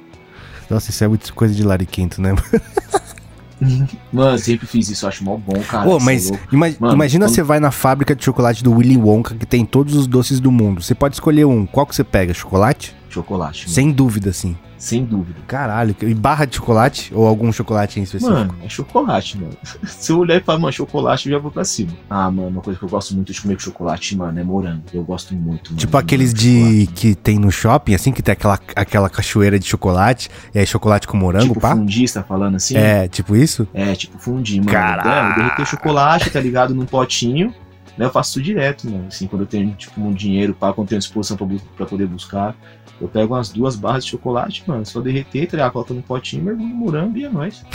[0.70, 2.36] Nossa, isso é muito coisa de lariquento, né?
[4.12, 5.86] Mano, sempre fiz isso, acho mó bom, cara.
[5.86, 7.36] Pô, mas é Mano, imagina quando...
[7.36, 10.52] você vai na fábrica de chocolate do Willy Wonka, que tem todos os doces do
[10.52, 10.82] mundo.
[10.82, 11.66] Você pode escolher um.
[11.66, 12.34] Qual que você pega?
[12.34, 12.94] Chocolate?
[13.14, 13.70] Chocolate.
[13.70, 14.58] Sem dúvida, sim.
[14.76, 15.40] Sem dúvida.
[15.48, 17.10] Caralho, e barra de chocolate?
[17.16, 18.36] Ou algum chocolate em específico?
[18.38, 19.56] Mano, é chocolate, mano.
[19.86, 21.94] Se eu olhar e falar, mano, chocolate, eu já vou pra cima.
[22.10, 24.84] Ah, mano, uma coisa que eu gosto muito de comer com chocolate, mano, é morango.
[24.94, 25.78] Eu gosto muito, mano.
[25.78, 26.90] Tipo aqueles de.
[26.96, 31.08] que tem no shopping, assim, que tem aquela, aquela cachoeira de chocolate, e aí chocolate
[31.08, 31.76] com morango, tipo pá?
[31.76, 32.76] Fundi, você tá falando assim?
[32.76, 33.68] É, tipo isso?
[33.74, 34.72] É, tipo fundi, mano.
[34.72, 35.10] Caralho.
[35.10, 36.74] É, eu derreter chocolate, tá ligado?
[36.76, 37.54] Num potinho.
[37.98, 39.08] Né, eu faço isso direto, mano.
[39.08, 42.08] Assim, quando eu tenho, tipo, um dinheiro, pá, quando eu tenho disposição pra, pra poder
[42.08, 42.56] buscar.
[43.00, 46.70] Eu pego umas duas barras de chocolate, mano, só derreter, tá coloca no potinho, mergulho
[46.70, 47.64] no morango e é nóis.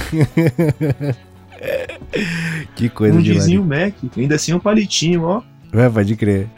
[2.74, 5.42] que coisa um de Mac, ainda assim um palitinho, ó.
[5.72, 6.48] É, pode crer.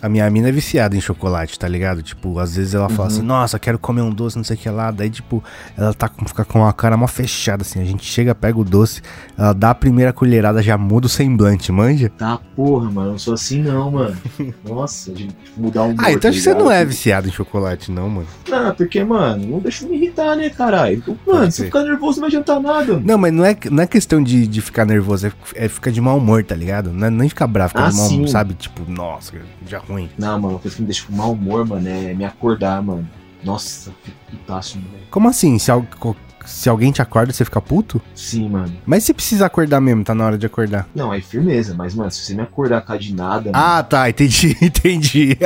[0.00, 2.02] a minha mina é viciada em chocolate, tá ligado?
[2.02, 3.14] Tipo, às vezes ela fala Uhum.
[3.16, 4.90] assim, nossa, quero comer um doce, não sei o que lá.
[4.90, 5.42] Daí, tipo,
[5.76, 7.80] ela tá com, fica com a cara mó fechada, assim.
[7.80, 9.02] A gente chega, pega o doce,
[9.36, 12.08] ela dá a primeira colherada, já muda o semblante, manja?
[12.10, 14.16] Tá, porra, mano, eu não sou assim não, mano.
[14.64, 18.08] Nossa, de mudar um Ah, então acho que você não é viciado em chocolate, não,
[18.08, 18.26] mano.
[18.48, 21.02] Não, porque, mano, não deixa eu me irritar, né, caralho?
[21.26, 22.92] Mano, se ficar nervoso não vai adiantar nada.
[22.94, 23.02] mano.
[23.06, 26.00] Não, mas não é, não é questão de, de ficar nervoso, é, é ficar de
[26.00, 26.92] mau humor, tá ligado?
[26.92, 28.26] Não é nem ficar bravo, ficar Ah, de mau humor, sim.
[28.26, 28.54] sabe?
[28.54, 29.32] Tipo, nossa,
[29.66, 30.08] já ruim.
[30.18, 33.08] Não, mano, uma coisa que me deixa com mau humor, mano, é me acordar, mano.
[33.44, 35.06] Nossa, fico putaço, moleque.
[35.10, 35.58] Como assim?
[35.58, 35.86] Se, al-
[36.44, 38.00] se alguém te acorda, você fica puto?
[38.14, 38.72] Sim, mano.
[38.86, 40.88] Mas se precisa acordar mesmo, tá na hora de acordar.
[40.94, 44.56] Não, aí firmeza, mas, mano, se você me acordar cá de nada, Ah, tá, entendi,
[44.62, 45.36] entendi.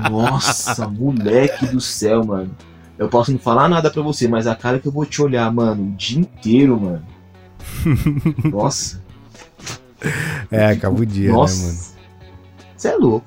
[0.00, 2.50] mano, nossa, moleque do céu, mano.
[2.98, 5.52] Eu posso não falar nada pra você, mas a cara que eu vou te olhar,
[5.52, 7.02] mano, o dia inteiro, mano.
[8.50, 9.02] Nossa.
[10.50, 11.56] É, acaba o dia, Nossa.
[11.66, 11.95] né, mano?
[12.86, 13.26] Você é louco.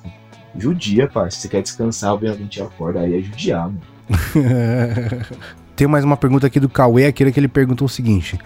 [0.58, 1.36] Judia, parça.
[1.36, 3.82] Se você quer descansar, alguém alguém te acorda, aí é judiar, mano.
[5.76, 8.40] Tem mais uma pergunta aqui do Cauê, aquele que ele perguntou o seguinte.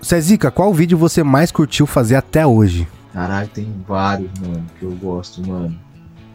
[0.00, 2.86] Cezica, qual vídeo você mais curtiu fazer até hoje?
[3.12, 5.76] Caralho, tem vários, mano, que eu gosto, mano.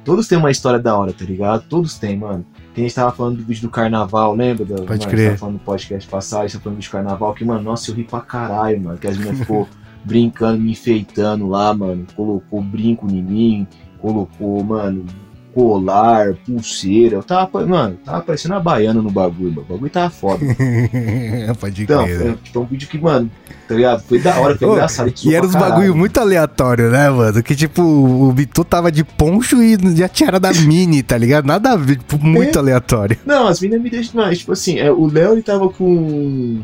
[0.03, 1.65] Todos têm uma história da hora, tá ligado?
[1.67, 2.45] Todos têm, mano.
[2.73, 4.65] Que a gente tava falando do vídeo do carnaval, lembra?
[4.65, 5.13] Da, Pode mano, crer.
[5.13, 7.33] A gente tava falando no podcast passado, a gente tava falando do vídeo do carnaval,
[7.33, 8.97] que, mano, nossa, eu ri pra caralho, mano.
[8.97, 9.67] Que as meninas ficou
[10.05, 12.05] brincando, me enfeitando lá, mano.
[12.15, 13.67] Colocou brinco em mim,
[14.05, 15.05] colocou, mano,
[15.53, 17.15] colar, pulseira.
[17.15, 19.65] Eu tava, mano, tava parecendo a baiana no bagulho, mano.
[19.69, 20.45] O bagulho tava foda.
[21.59, 22.19] Pode Então, crer.
[22.19, 23.31] foi, foi um vídeo que, mano,
[23.67, 24.03] tá ligado?
[24.03, 25.13] Foi da hora, foi Ô, engraçado.
[25.23, 25.71] E era uns caralho.
[25.73, 27.41] bagulho muito aleatório, né, mano?
[27.41, 31.45] Que tipo, o Bitu tava de poncho e já tinha era da Mini, tá ligado?
[31.45, 32.59] Nada a ver, tipo, muito É.
[32.59, 33.17] aleatório.
[33.25, 34.39] Não, as meninas me deixam mais.
[34.39, 36.59] Tipo assim, é, o Léo ele tava com.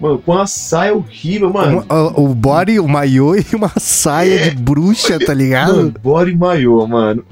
[0.00, 1.84] Mano, com uma saia horrível, mano.
[1.88, 5.92] O, o body, o maiô e uma saia de bruxa, tá ligado?
[6.02, 7.24] Mano, e maiô, mano.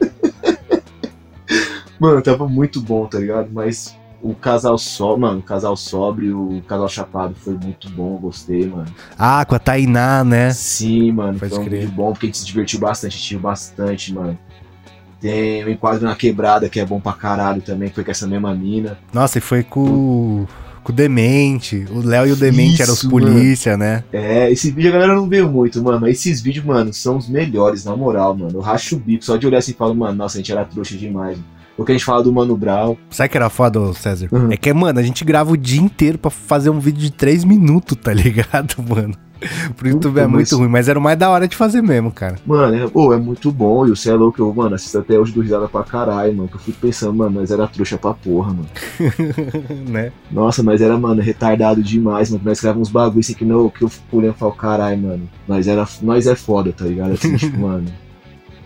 [1.98, 3.48] mano, tava muito bom, tá ligado?
[3.50, 8.66] Mas o casal só, mano, o casal sóbrio, o casal chapado foi muito bom, gostei,
[8.66, 8.86] mano.
[9.18, 10.50] Ah, com a Tainá, né?
[10.50, 11.80] Sim, mano, Pode foi crer.
[11.80, 14.38] vídeo bom porque a gente se divertiu bastante, assistiu bastante, mano.
[15.20, 18.26] Tem o Enquadro na Quebrada, que é bom pra caralho também, que foi com essa
[18.26, 18.98] mesma mina.
[19.12, 20.46] Nossa, e foi com,
[20.84, 21.86] com o Demente.
[21.90, 24.04] O Léo e o Demente eram os Isso, polícia, né?
[24.12, 25.98] É, esse vídeo a galera não veio muito, mano.
[25.98, 28.58] Mas esses vídeos, mano, são os melhores, na moral, mano.
[28.58, 30.64] Eu racho o bico, só de olhar assim e falo, mano, nossa, a gente era
[30.64, 31.38] trouxa demais.
[31.38, 31.53] Mano.
[31.76, 32.96] O que a gente fala do Mano Brown.
[33.10, 34.28] Sabe que era foda, César?
[34.30, 34.52] Uhum.
[34.52, 37.42] É que, mano, a gente grava o dia inteiro pra fazer um vídeo de 3
[37.44, 39.14] minutos, tá ligado, mano?
[39.76, 42.10] Pro YouTube é muito mas- ruim, mas era o mais da hora de fazer mesmo,
[42.10, 42.36] cara.
[42.46, 43.86] Mano, é, pô, é muito bom.
[43.86, 46.48] E o cê é louco, eu, mano, assisto até hoje do risada pra caralho, mano.
[46.48, 48.68] Que eu fico pensando, mano, nós era trouxa pra porra, mano.
[49.90, 50.12] né?
[50.30, 52.42] Nossa, nós era, mano, retardado demais, mano.
[52.44, 55.28] Nós gravamos uns bagulho assim que, não, que eu fico olhando e falo, caralho, mano.
[55.46, 57.12] Nós, era, nós é foda, tá ligado?
[57.12, 57.84] Assim, tipo, mano,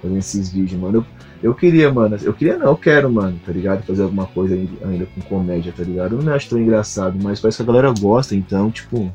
[0.01, 0.99] fazendo esses vídeos, mano.
[0.99, 1.05] Eu,
[1.43, 3.85] eu queria, mano, eu queria não, eu quero, mano, tá ligado?
[3.85, 6.17] Fazer alguma coisa ainda, com comédia, tá ligado?
[6.17, 9.13] Eu não acho tão engraçado, mas parece que a galera gosta, então, tipo,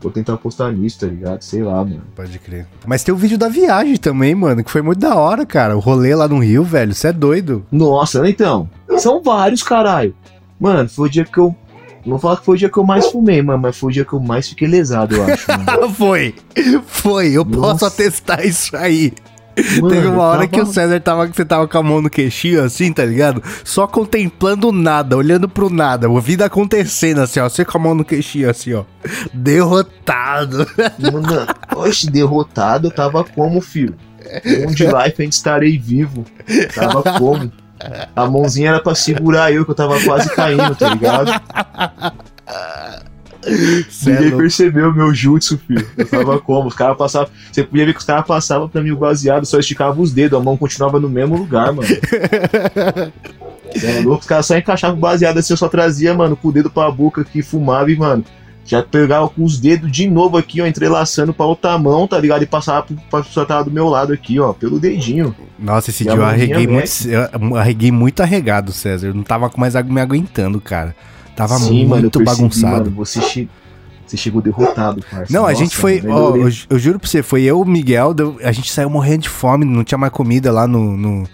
[0.00, 1.42] vou tentar postar nisso, tá ligado?
[1.42, 2.02] Sei lá, mano.
[2.14, 2.66] Pode crer.
[2.86, 5.76] Mas tem o vídeo da viagem também, mano, que foi muito da hora, cara.
[5.76, 7.64] O rolê lá no Rio, velho, você é doido.
[7.70, 10.14] Nossa, então, são vários, caralho.
[10.58, 11.54] Mano, foi o dia que eu.
[12.04, 13.92] Não vou falar que foi o dia que eu mais fumei, mano, mas foi o
[13.92, 15.46] dia que eu mais fiquei lesado, eu acho,
[15.96, 16.34] foi,
[16.86, 17.86] foi, eu posso Nossa.
[17.86, 19.14] atestar isso aí.
[19.80, 22.02] Mano, Teve uma hora tava- que o César tava, que você tava com a mão
[22.02, 23.42] no queixinho, assim, tá ligado?
[23.62, 27.48] Só contemplando nada, olhando pro nada, a vida acontecendo, assim, ó.
[27.48, 28.84] Você com a mão no queixinho, assim, ó.
[29.32, 30.66] Derrotado.
[30.98, 33.94] Mano, oxe, derrotado, eu tava como, filho?
[34.66, 36.24] Onde life ainda estarei vivo.
[36.74, 37.52] Tava como?
[38.16, 41.30] A mãozinha era pra segurar eu, que eu tava quase caindo, tá ligado?
[43.90, 45.86] Cê é Ninguém percebeu o meu jutsu, filho.
[45.96, 46.68] Eu tava como?
[46.68, 47.28] Os caras passavam.
[47.52, 50.38] Você podia ver que os caras passavam pra mim o baseado, só esticava os dedos,
[50.38, 51.88] a mão continuava no mesmo lugar, mano.
[53.82, 56.52] É louco, os caras só encaixavam o baseado assim, eu só trazia, mano, com o
[56.52, 58.24] dedo pra boca aqui, fumava e, mano,
[58.64, 62.42] já pegava com os dedos de novo aqui, ó, entrelaçando pra outra mão, tá ligado?
[62.42, 65.34] E passava pro- pra pessoa que tava do meu lado aqui, ó, pelo dedinho.
[65.58, 69.08] Nossa, esse E dia eu arreguei muito, eu arreguei muito arregado, César.
[69.08, 70.94] Eu não tava mais me aguentando, cara.
[71.36, 72.84] Tava Sim, muito mano, bagunçado.
[72.84, 73.48] Mano, você, che...
[74.06, 75.32] você chegou derrotado, parça.
[75.32, 76.00] Não, a Nossa, gente foi.
[76.00, 78.70] mano, ó, eu- eu, ju- eu juro pra você, foi eu, o Miguel, a gente
[78.72, 81.24] saiu morrendo de fome, não tinha mais comida lá no, no,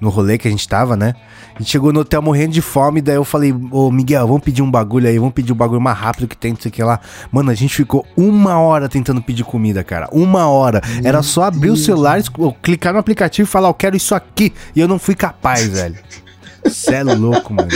[0.00, 1.14] no rolê que a gente tava, né?
[1.54, 4.62] A gente chegou no hotel morrendo de fome, daí eu falei, ô Miguel, vamos pedir
[4.62, 6.82] um bagulho aí, vamos pedir o bagulho mais rápido que tem, não sei o que
[6.82, 6.98] lá.
[7.30, 10.08] Mano, a gente ficou uma hora tentando pedir comida, cara.
[10.12, 10.80] Uma hora.
[11.04, 11.84] Era só abrir o Deus.
[11.84, 12.30] celular, es-
[12.62, 14.50] clicar no aplicativo e falar, eu quero isso aqui.
[14.74, 15.96] E eu não fui capaz, velho.
[16.70, 17.68] Cê é louco, mano.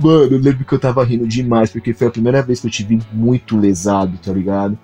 [0.00, 2.70] Mano, eu lembro que eu tava rindo demais, porque foi a primeira vez que eu
[2.70, 4.78] te vi muito lesado, tá ligado?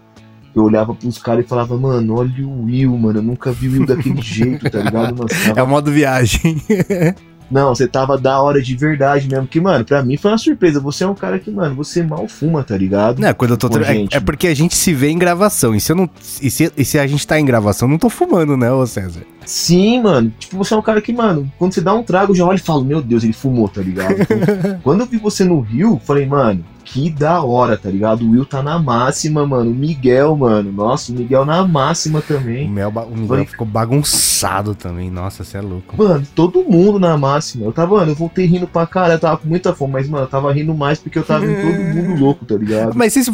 [0.57, 3.73] eu olhava pros caras e falava, mano, olha o Will, mano, eu nunca vi o
[3.73, 5.15] Will daquele jeito, tá ligado?
[5.17, 6.57] Você É o modo viagem.
[7.51, 9.47] Não, você tava da hora de verdade mesmo.
[9.47, 10.81] Que, mano, pra mim foi uma surpresa.
[10.81, 13.21] Você é um cara que, mano, você mal fuma, tá ligado?
[13.21, 13.69] Não, quando eu tô.
[13.69, 14.17] Pô, tra- é, gente.
[14.17, 15.75] é porque a gente se vê em gravação.
[15.75, 16.11] E se, eu não,
[16.43, 18.85] e, se, e se a gente tá em gravação, eu não tô fumando, né, ô
[18.87, 19.21] César?
[19.45, 20.33] Sim, mano.
[20.39, 22.57] Tipo, você é um cara que, mano, quando você dá um trago, eu já olho
[22.57, 24.17] e falo, meu Deus, ele fumou, tá ligado?
[24.83, 28.25] Quando eu vi você no Rio, falei, mano, que da hora, tá ligado?
[28.25, 29.73] O Will tá na máxima, mano.
[29.73, 30.71] O Miguel, mano.
[30.71, 32.71] Nossa, o Miguel na máxima O, também.
[32.71, 35.11] Mel, ba- o Miguel ficou bagunçado também.
[35.11, 35.97] Nossa, você é louco.
[36.01, 37.65] Mano, todo mundo na máxima.
[37.65, 40.25] Eu tava, mano, eu voltei rindo pra cara, eu tava com muita fome, mas, mano,
[40.25, 42.93] eu tava rindo mais porque eu tava vendo todo mundo louco, tá ligado?
[42.95, 43.27] Mas vocês,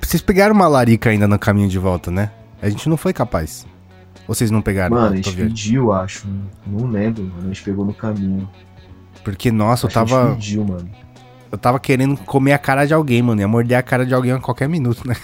[0.00, 2.30] vocês pegaram uma larica ainda no caminho de volta, né?
[2.62, 3.66] A gente não foi capaz.
[4.28, 4.96] Ou vocês não pegaram?
[4.96, 6.26] Mano, a gente pediu, acho.
[6.66, 7.34] Não lembro, mano.
[7.44, 8.48] A gente pegou no caminho.
[9.24, 10.88] Porque, nossa, eu que A tava, gente pediu, mano.
[11.50, 13.40] Eu tava querendo comer a cara de alguém, mano.
[13.40, 15.14] Ia morder a cara de alguém a qualquer minuto, né?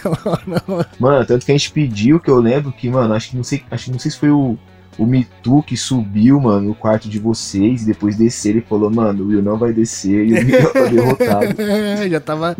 [0.99, 3.63] Mano, tanto que a gente pediu que eu lembro que, mano, acho que não sei,
[3.69, 4.57] acho que não sei se foi o,
[4.97, 9.23] o Mitu que subiu, mano, no quarto de vocês e depois descer ele falou, mano,
[9.23, 11.55] o Will não vai descer e o Miguel tá derrotado.
[12.09, 12.57] Já tava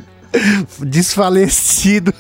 [0.81, 2.13] desfalecido.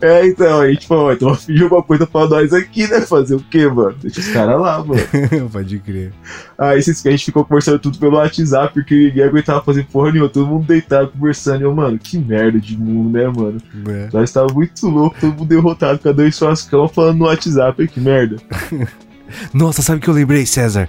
[0.00, 3.00] É, então, a gente falou, então finge alguma coisa pra nós aqui, né?
[3.02, 3.94] Fazer o quê, mano?
[4.00, 5.00] Deixa os caras lá, mano.
[5.52, 6.12] Pode crer.
[6.58, 10.28] Aí esses- a gente ficou conversando tudo pelo WhatsApp, porque ninguém aguentava fazer porra nenhuma,
[10.28, 11.60] todo mundo deitado conversando.
[11.60, 13.60] E eu, mano, que merda de mundo, né, mano?
[13.88, 14.08] É.
[14.12, 17.86] Nós tava muito louco, todo mundo derrotado, cada um em suas camas falando no WhatsApp,
[17.88, 18.36] que merda.
[19.52, 20.88] Nossa, sabe o que eu lembrei, César?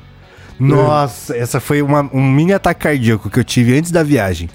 [0.59, 4.49] Nossa, essa foi uma- um mini ataque cardíaco que eu tive antes da viagem.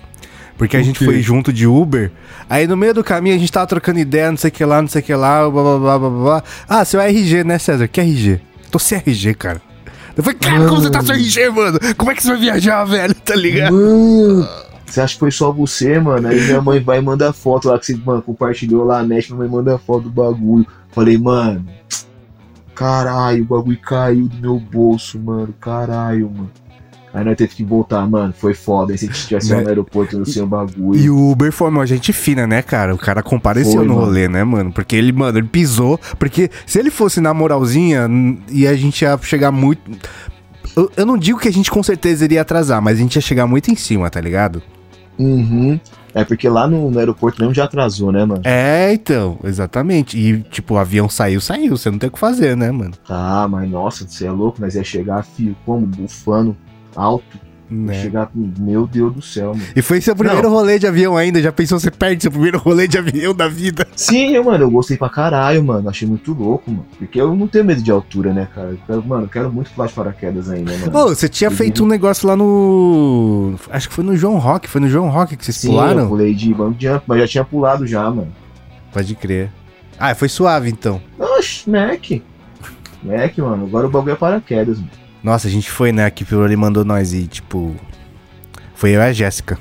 [0.56, 2.10] Porque a gente foi junto de Uber.
[2.48, 4.80] Aí no meio do caminho a gente tava trocando ideia, não sei o que lá,
[4.80, 6.44] não sei o que lá, blá blá blá blá blá.
[6.68, 7.88] Ah, seu RG, né, César?
[7.88, 8.40] Que RG?
[8.70, 9.60] Tô sem RG, cara.
[10.16, 11.78] Eu falei, cara, como você tá sem RG, mano?
[11.96, 13.14] Como é que você vai viajar, velho?
[13.14, 13.74] Tá ligado?
[13.74, 14.48] Mano,
[14.86, 16.28] você acha que foi só você, mano?
[16.28, 19.40] Aí minha mãe vai e manda foto lá que você mano, compartilhou lá net, minha
[19.40, 20.66] mãe manda foto do bagulho.
[20.92, 21.66] Falei, mano,
[22.76, 26.50] caralho, o bagulho caiu do meu bolso, mano, caralho, mano.
[27.14, 28.92] Aí nós teve que voltar, mano, foi foda.
[28.92, 29.62] Aí se a gente tivesse lá Né?
[29.62, 30.98] no aeroporto no seu bagulho.
[31.00, 32.92] E o Uber foi uma gente fina, né, cara?
[32.92, 34.06] O cara compareceu Foi, no mano.
[34.06, 34.72] rolê, né, mano?
[34.72, 35.98] Porque ele, mano, ele pisou.
[36.18, 38.10] Porque se ele fosse na moralzinha
[38.50, 39.80] e a gente ia chegar muito.
[40.76, 43.22] Eu, eu não digo que a gente com certeza iria atrasar, mas a gente ia
[43.22, 44.60] chegar muito em cima, tá ligado?
[45.16, 45.78] Uhum.
[46.12, 48.42] É porque lá no, no aeroporto mesmo já atrasou, né, mano?
[48.44, 50.16] É, então, exatamente.
[50.18, 51.76] E, tipo, o avião saiu, saiu.
[51.76, 52.92] Você não tem o que fazer, né, mano?
[53.06, 55.84] Tá, mas nossa, você é louco, nós ia chegar, fio, como?
[55.86, 56.56] Bufando,
[56.96, 57.44] alto.
[57.70, 57.94] Né?
[58.02, 58.52] chegar com.
[58.58, 59.64] Meu Deus do céu, mano.
[59.74, 61.40] E foi seu primeiro rolê de avião ainda.
[61.40, 63.88] Já pensou você perde seu primeiro rolê de avião da vida?
[63.96, 65.88] Sim, eu, mano, eu gostei pra caralho, mano.
[65.88, 66.84] Achei muito louco, mano.
[66.98, 68.68] Porque eu não tenho medo de altura, né, cara?
[68.68, 70.98] Eu quero- mano, eu quero muito pular de paraquedas ainda, mano.
[70.98, 71.56] Ô, você tinha Uhum.
[71.56, 73.54] feito um negócio lá no.
[73.70, 74.68] Acho que foi no João Rock.
[74.68, 76.02] Foi no João Rock que vocês Sim, pularam?
[76.02, 78.32] eu pulei de bang jump, mas já tinha pulado já, mano.
[78.92, 79.50] Pode crer.
[79.98, 81.00] Ah, foi suave então.
[81.18, 82.10] Oxi, Mac.
[83.02, 83.64] Mac, mano.
[83.64, 84.90] Agora o bagulho é paraquedas, mano.
[85.24, 86.10] Nossa, a gente foi, né?
[86.10, 87.74] Que o ele mandou nós e, tipo.
[88.74, 89.58] Foi eu e a Jéssica.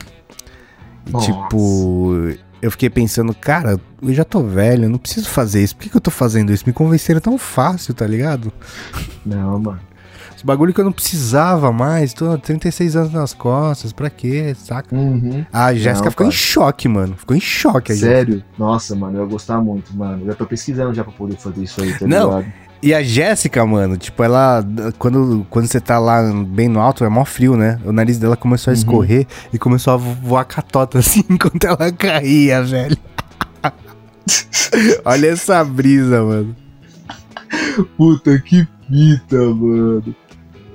[1.08, 1.32] E, Nossa.
[1.32, 2.36] tipo.
[2.62, 5.76] Eu fiquei pensando, cara, eu já tô velho, eu não preciso fazer isso.
[5.76, 6.64] Por que, que eu tô fazendo isso?
[6.66, 8.52] Me convenceram tão fácil, tá ligado?
[9.26, 9.80] Não, mano.
[10.36, 12.14] Os bagulho que eu não precisava mais.
[12.14, 14.54] Tô 36 anos nas costas, pra quê?
[14.58, 14.94] Saca?
[14.96, 15.46] Uhum.
[15.52, 16.38] A Jéssica ficou em cara.
[16.42, 17.16] choque, mano.
[17.18, 17.96] Ficou em choque a.
[17.96, 18.44] Sério?
[18.58, 20.24] Nossa, mano, eu ia gostar muito, mano.
[20.24, 22.38] Eu já tô pesquisando já pra poder fazer isso aí, tá Não.
[22.40, 22.54] ligado?
[22.84, 24.62] E a Jéssica, mano, tipo, ela.
[25.00, 27.80] Quando, quando você tá lá bem no alto, é mó frio, né?
[27.86, 28.78] O nariz dela começou a Uhum.
[28.80, 32.98] escorrer e começou a vo- voar catota assim enquanto ela caía, velho.
[35.06, 36.56] Olha essa brisa, mano.
[37.98, 40.16] Puta que fita, mano.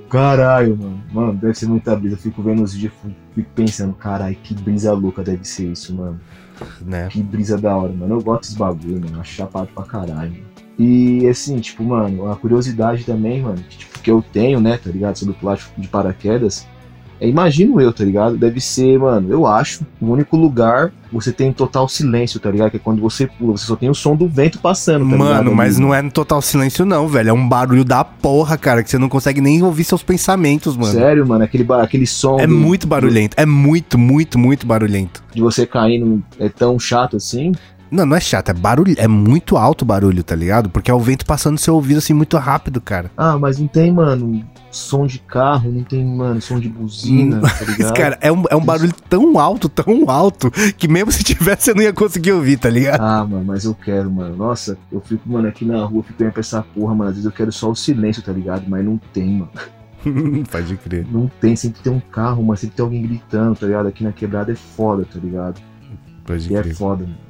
[0.09, 1.03] Caralho, mano.
[1.13, 2.15] Mano, deve ser muita brisa.
[2.15, 5.93] Eu fico vendo os vídeos e fico pensando, caralho, que brisa louca deve ser isso,
[5.93, 6.19] mano.
[6.81, 7.07] Né?
[7.09, 8.15] Que brisa da hora, mano.
[8.15, 9.21] Eu gosto desses bagulho, mano.
[9.21, 10.48] Acho chapado pra caralho.
[10.79, 14.89] E assim, tipo, mano, a curiosidade também, mano, que, tipo, que eu tenho, né, tá
[14.89, 15.17] ligado?
[15.17, 16.65] Sobre o plástico de paraquedas.
[17.21, 18.37] É, imagino eu, tá ligado?
[18.37, 22.71] Deve ser, mano, eu acho, o único lugar você tem total silêncio, tá ligado?
[22.71, 25.19] Que é quando você pula, você só tem o som do vento passando, tá ligado?
[25.35, 25.85] Mano, mas ali.
[25.85, 27.27] não é no total silêncio, não, velho.
[27.31, 30.93] É um barulho da porra, cara, que você não consegue nem ouvir seus pensamentos, mano.
[30.93, 33.35] Sério, mano, aquele, aquele som É do- muito barulhento.
[33.37, 35.21] É muito, muito, muito barulhento.
[35.35, 37.51] de você caindo é tão chato assim.
[37.91, 38.93] Não, não é chato, é barulho.
[38.97, 40.69] É muito alto o barulho, tá ligado?
[40.69, 43.11] Porque é o vento passando no seu ouvido assim muito rápido, cara.
[43.17, 47.65] Ah, mas não tem, mano, som de carro, não tem, mano, som de buzina, tá
[47.67, 47.93] Mas, ligado?
[47.97, 51.73] cara, é um, é um barulho tão alto, tão alto, que mesmo se tivesse, você
[51.73, 53.01] não ia conseguir ouvir, tá ligado?
[53.01, 54.35] Ah, mano, mas eu quero, mano.
[54.35, 57.09] Nossa, eu fico, mano, aqui na rua, fico olhando pra essa porra, mano.
[57.09, 58.65] Às vezes eu quero só o silêncio, tá ligado?
[58.67, 59.49] Mas não tem, mano.
[60.51, 61.05] Pode crer.
[61.11, 63.87] Não tem, sempre tem um carro, mas sempre tem alguém gritando, tá ligado?
[63.87, 65.59] Aqui na quebrada é foda, tá ligado?
[66.25, 66.75] Pode E é crer.
[66.75, 67.28] foda, mano.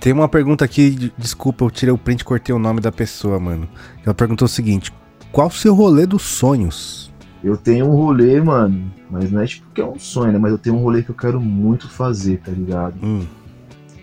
[0.00, 2.92] Tem uma pergunta aqui, de- desculpa, eu tirei o print e cortei o nome da
[2.92, 3.68] pessoa, mano.
[4.04, 4.92] Ela perguntou o seguinte:
[5.32, 7.12] qual o seu rolê dos sonhos?
[7.42, 10.38] Eu tenho um rolê, mano, mas não é tipo que é um sonho, né?
[10.38, 12.94] Mas eu tenho um rolê que eu quero muito fazer, tá ligado?
[13.02, 13.26] Hum,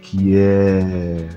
[0.02, 1.28] Que é.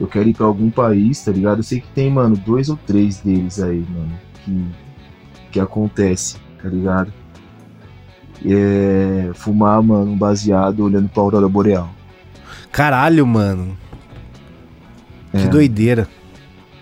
[0.00, 1.58] Eu quero ir pra algum país, tá ligado?
[1.58, 4.12] Eu sei que tem, mano, dois ou três deles aí, mano,
[4.44, 4.64] que,
[5.52, 7.12] que acontece, tá ligado?
[8.44, 9.30] É.
[9.34, 11.90] Fumar, mano, um baseado olhando pra Aurora Boreal.
[12.72, 13.76] Caralho, mano.
[15.32, 15.48] Que É.
[15.48, 16.08] doideira.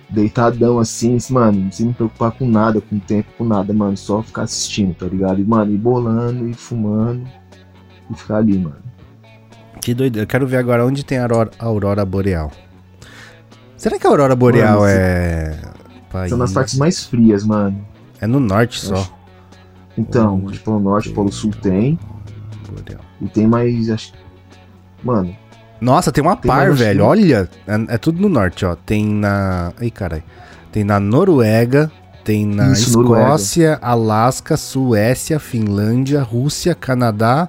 [0.09, 4.43] deitadão assim, mano, sem me preocupar com nada, com tempo, com nada, mano, só ficar
[4.43, 5.41] assistindo, tá ligado?
[5.41, 7.27] E, mano, ir bolando e fumando
[8.09, 8.77] e ficar ali, mano.
[9.81, 10.23] Que doideira.
[10.23, 12.53] Eu quero ver agora onde tem a aurora, aurora boreal.
[13.77, 15.61] Será que a aurora boreal Mano, é.
[16.11, 16.31] País...
[16.31, 17.85] São nas partes mais frias, mano.
[18.21, 18.95] É no norte só.
[18.95, 19.13] Acho-
[19.99, 20.47] Então, Hum.
[20.53, 21.99] tipo, Polo Norte, Polo Sul tem,
[22.71, 23.01] Boreal.
[23.21, 24.13] e tem mais, acho
[25.03, 25.37] Mano,
[25.87, 27.05] Nossa, tem uma Tem par, velho.
[27.05, 28.75] Olha, é, é tudo no norte, ó.
[28.75, 29.73] Tem na.
[29.81, 30.25] Ai, caralho.
[30.73, 31.91] Tem na Noruega,
[32.25, 37.49] tem na Isso, Escócia, Alasca, Suécia, Finlândia, Rússia, Canadá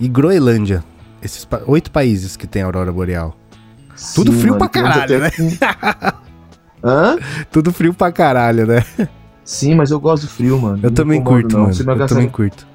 [0.00, 0.82] e Groenlândia.
[1.22, 3.36] Esses pa- oito países que tem aurora boreal.
[4.16, 6.16] Tudo sim, frio mano, pra caralho, com-
[6.84, 7.16] Hã?
[7.52, 8.84] Tudo frio pra caralho, né?
[9.44, 10.78] Sim, mas eu gosto do frio, mano.
[10.82, 11.66] Eu Não também incomodo, curto, não.
[11.68, 12.02] mano.
[12.02, 12.66] Eu também curto.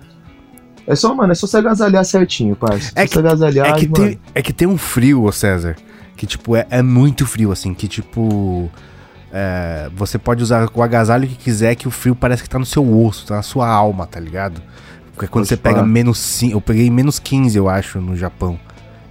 [0.87, 2.91] É só, mano, é só você agasalhar certinho, parça.
[2.95, 5.75] É É que- agasalhar, É que, mano, tem, é que tem um frio, ô César,
[6.17, 8.69] que tipo, é, é muito frio, assim, que tipo.
[9.33, 12.65] é, você pode usar o agasalho que quiser, que o frio parece que tá no
[12.65, 14.61] seu osso, tá na sua alma, tá ligado?
[15.13, 18.59] Porque quando você pega menos 5, eu peguei menos 15, eu acho, no Japão.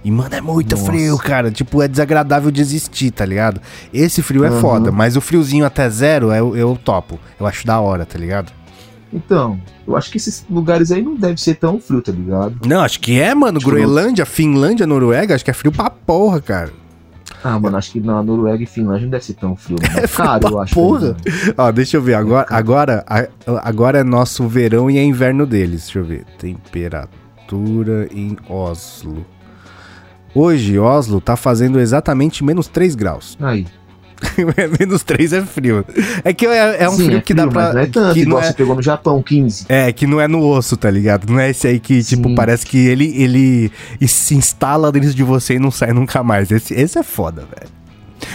[0.03, 0.91] E, mano, é muito Nossa.
[0.91, 1.51] frio, cara.
[1.51, 3.61] Tipo, é desagradável de existir, tá ligado?
[3.93, 4.59] Esse frio é Aham.
[4.59, 7.19] foda, mas o friozinho até zero eu, eu topo.
[7.39, 8.51] Eu acho da hora, tá ligado?
[9.13, 12.55] Então, eu acho que esses lugares aí não deve ser tão frio, tá ligado?
[12.65, 13.59] Não, acho que é, mano.
[13.59, 16.71] Groenlândia, Finlândia, Noruega, acho que é frio pra porra, cara.
[17.43, 19.99] Ah, mano, acho que na Noruega e Finlândia não deve ser tão frio, mano.
[19.99, 20.73] É frio caro, pra eu acho.
[20.73, 21.17] porra.
[21.57, 22.13] Ó, deixa eu ver.
[22.13, 23.05] Agora, agora,
[23.63, 25.81] agora é nosso verão e é inverno deles.
[25.83, 26.23] Deixa eu ver.
[26.37, 29.25] Temperatura em Oslo.
[30.33, 33.37] Hoje, Oslo tá fazendo exatamente menos 3 graus.
[33.41, 33.65] Aí.
[34.79, 35.85] menos 3 é frio.
[36.23, 37.73] É que é, é um Sim, frio é que dá pra.
[37.73, 39.65] Não é tanto, que não igual é, você pegou no Japão, 15.
[39.69, 41.31] é, que não é no osso, tá ligado?
[41.31, 42.35] Não é esse aí que, tipo, Sim.
[42.35, 43.71] parece que ele, ele
[44.07, 46.51] se instala dentro de você e não sai nunca mais.
[46.51, 47.71] Esse, esse é foda, velho.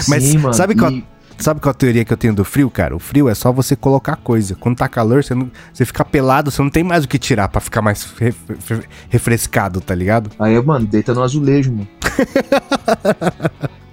[0.09, 1.05] Mas Sim, mano, sabe qual- e-
[1.39, 2.97] Sabe qual a teoria que eu tenho do frio, cara?
[2.97, 4.55] O frio é só você colocar coisa.
[4.59, 7.47] Quando tá calor, você, não, você fica pelado, você não tem mais o que tirar
[7.49, 8.33] pra ficar mais re-
[8.67, 10.31] re- refrescado, tá ligado?
[10.39, 11.89] Aí, mano, deita no azulejo, mano.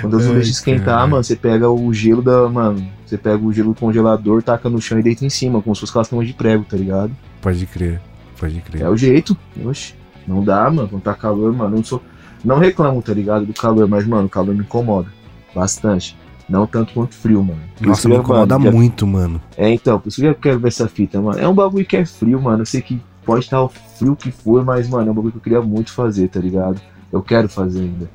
[0.00, 1.10] Quando o azulejo Ai, esquentar, caralho.
[1.10, 2.48] mano, você pega o gelo da.
[2.48, 5.74] Mano, você pega o gelo do congelador, taca no chão e deita em cima, como
[5.74, 7.10] se fosse aquelas camas de prego, tá ligado?
[7.40, 8.00] Pode crer,
[8.38, 8.82] pode crer.
[8.82, 9.36] É o jeito.
[9.64, 9.94] Oxe,
[10.26, 10.88] não dá, mano.
[10.88, 12.02] Quando tá calor, mano, não sou.
[12.44, 13.44] Não reclamo, tá ligado?
[13.46, 15.08] Do calor, mas, mano, o calor me incomoda.
[15.54, 16.16] Bastante.
[16.48, 17.60] Não tanto quanto frio, mano.
[17.78, 19.40] Por Nossa, me incomoda mano, já- muito, mano.
[19.56, 21.38] É, então, por isso que eu quero ver essa fita, mano.
[21.38, 22.62] É um bagulho que é frio, mano.
[22.62, 25.38] Eu sei que pode estar o frio que for, mas, mano, é um bagulho que
[25.38, 26.80] eu queria muito fazer, tá ligado?
[27.12, 28.10] Eu quero fazer ainda.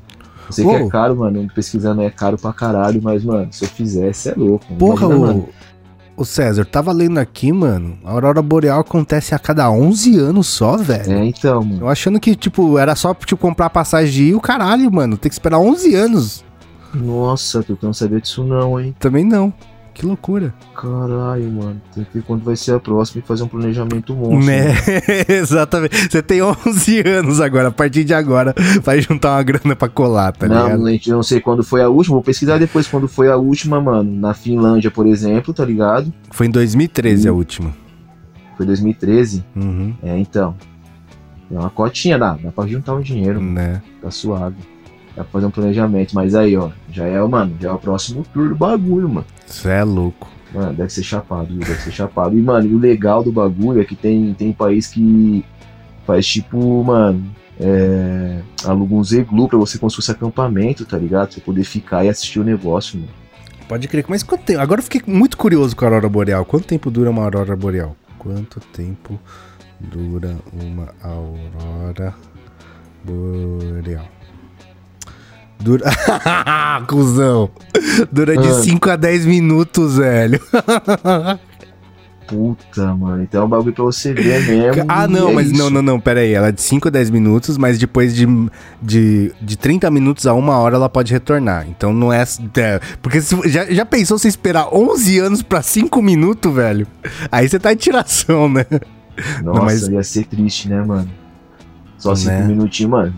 [0.47, 1.47] Eu sei que é caro, mano.
[1.53, 4.65] Pesquisando é caro pra caralho, mas, mano, se eu fizesse, é louco.
[4.75, 5.49] Porra, Imagina, mano.
[6.15, 7.97] o, o César, tava lendo aqui, mano.
[8.03, 11.11] A aurora boreal acontece a cada 11 anos só, velho.
[11.11, 11.81] É, então, mano.
[11.81, 15.17] Eu achando que, tipo, era só, tipo, comprar passagem e ir, o caralho, mano.
[15.17, 16.45] Tem que esperar 11 anos.
[16.93, 18.95] Nossa, tu não sabia disso não, hein?
[18.99, 19.53] Também não.
[19.97, 20.53] Que loucura.
[20.75, 21.81] Caralho, mano.
[21.95, 24.45] Tem que ver quando vai ser a próxima e fazer um planejamento monstro.
[24.45, 24.65] Né?
[24.67, 24.77] mano.
[25.27, 26.11] Exatamente.
[26.11, 27.69] Você tem 11 anos agora.
[27.69, 30.77] A partir de agora, vai juntar uma grana pra colar, tá ligado?
[30.77, 32.13] não, a gente não sei quando foi a última.
[32.17, 34.11] Vou pesquisar depois quando foi a última, mano.
[34.11, 36.13] Na Finlândia, por exemplo, tá ligado?
[36.29, 37.37] Foi em 2013 a Hum.
[37.37, 37.73] última.
[38.55, 39.43] Foi 2013.
[39.55, 39.95] Uhum.
[40.03, 40.55] É, então.
[41.51, 42.37] É uma cotinha, dá.
[42.43, 43.41] Dá pra juntar um dinheiro.
[43.41, 43.81] Né?
[43.99, 44.57] Tá suave.
[45.17, 46.13] Dá pra fazer um planejamento.
[46.13, 46.69] Mas aí, ó.
[46.91, 47.57] Já é, mano.
[47.59, 49.25] Já é o próximo tour do bagulho, mano.
[49.47, 50.29] Você é louco.
[50.53, 51.59] Mano, deve ser chapado, viu?
[51.59, 52.37] deve ser chapado.
[52.37, 55.43] E, mano, o legal do bagulho é que tem, tem país que
[56.05, 57.25] faz tipo, mano,
[57.59, 61.27] é, aluga um zeglu pra você como se fosse acampamento, tá ligado?
[61.27, 63.11] Pra você poder ficar e assistir o negócio, mano.
[63.67, 64.05] Pode crer.
[64.07, 64.61] Mas quanto tempo?
[64.61, 66.45] Agora eu fiquei muito curioso com a aurora boreal.
[66.45, 67.95] Quanto tempo dura uma aurora boreal?
[68.19, 69.19] Quanto tempo
[69.79, 72.15] dura uma aurora
[73.03, 74.16] boreal?
[75.59, 75.85] Dura.
[76.87, 77.49] Cusão!
[78.11, 78.53] Dura de Ah.
[78.61, 80.39] 5 a 10 minutos, velho.
[82.27, 83.23] Puta, mano.
[83.23, 84.83] Então é um bagulho pra você ver mesmo.
[84.89, 85.57] Ah, não, é mas isso.
[85.57, 86.33] não, não, não, pera aí.
[86.33, 88.27] Ela é de 5 a 10 minutos, mas depois de,
[88.81, 91.65] de, de 30 minutos a uma hora ela pode retornar.
[91.69, 92.23] Então não é.
[92.57, 96.85] é, porque se- já, já pensou você esperar 11 anos pra 5 minutos, velho?
[97.31, 98.65] Aí você tá em tiração, né?
[99.41, 101.09] Nossa, mas- ia ser triste, né, mano?
[101.97, 102.45] Só cinco Né?
[102.47, 103.13] minutinhos, mano.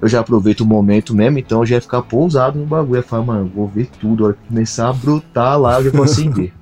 [0.00, 2.98] Eu já aproveito o momento mesmo, então eu já ia ficar pousado no bagulho.
[2.98, 4.24] Eu falar, mano, vou ver tudo.
[4.24, 6.52] A hora que começar a brotar lá, eu já vou acender.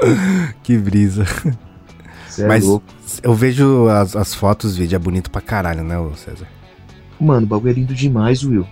[0.62, 1.24] que brisa.
[2.28, 2.86] Cê é Mas louco.
[3.22, 6.46] eu vejo as, as fotos, vídeo é bonito pra caralho, né, César?
[7.20, 8.66] Mano, o bagulho é lindo demais, Will.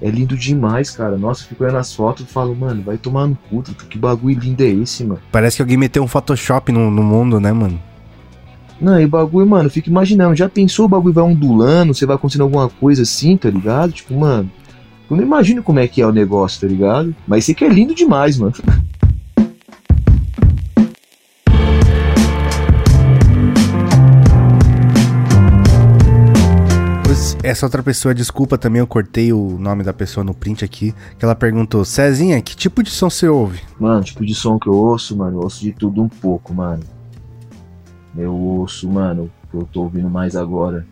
[0.00, 1.16] É lindo demais, cara.
[1.16, 4.38] Nossa, eu fico olhando as fotos e falo, mano, vai tomar no cu, que bagulho
[4.38, 5.20] lindo é esse, mano?
[5.32, 7.80] Parece que alguém meteu um Photoshop no, no mundo, né, mano?
[8.80, 12.04] Não, e o bagulho, mano, eu fico imaginando, já pensou o bagulho vai ondulando, você
[12.04, 13.92] vai acontecendo alguma coisa assim, tá ligado?
[13.92, 14.50] Tipo, mano,
[15.10, 17.14] eu não imagino como é que é o negócio, tá ligado?
[17.26, 18.52] Mas sei que é lindo demais, mano.
[27.42, 31.24] Essa outra pessoa, desculpa também, eu cortei o nome da pessoa no print aqui, que
[31.24, 33.60] ela perguntou, Cezinha, que tipo de som você ouve?
[33.78, 36.82] Mano, tipo de som que eu ouço, mano, eu ouço de tudo um pouco, mano.
[38.16, 40.86] Eu ouço, mano, que eu tô ouvindo mais agora.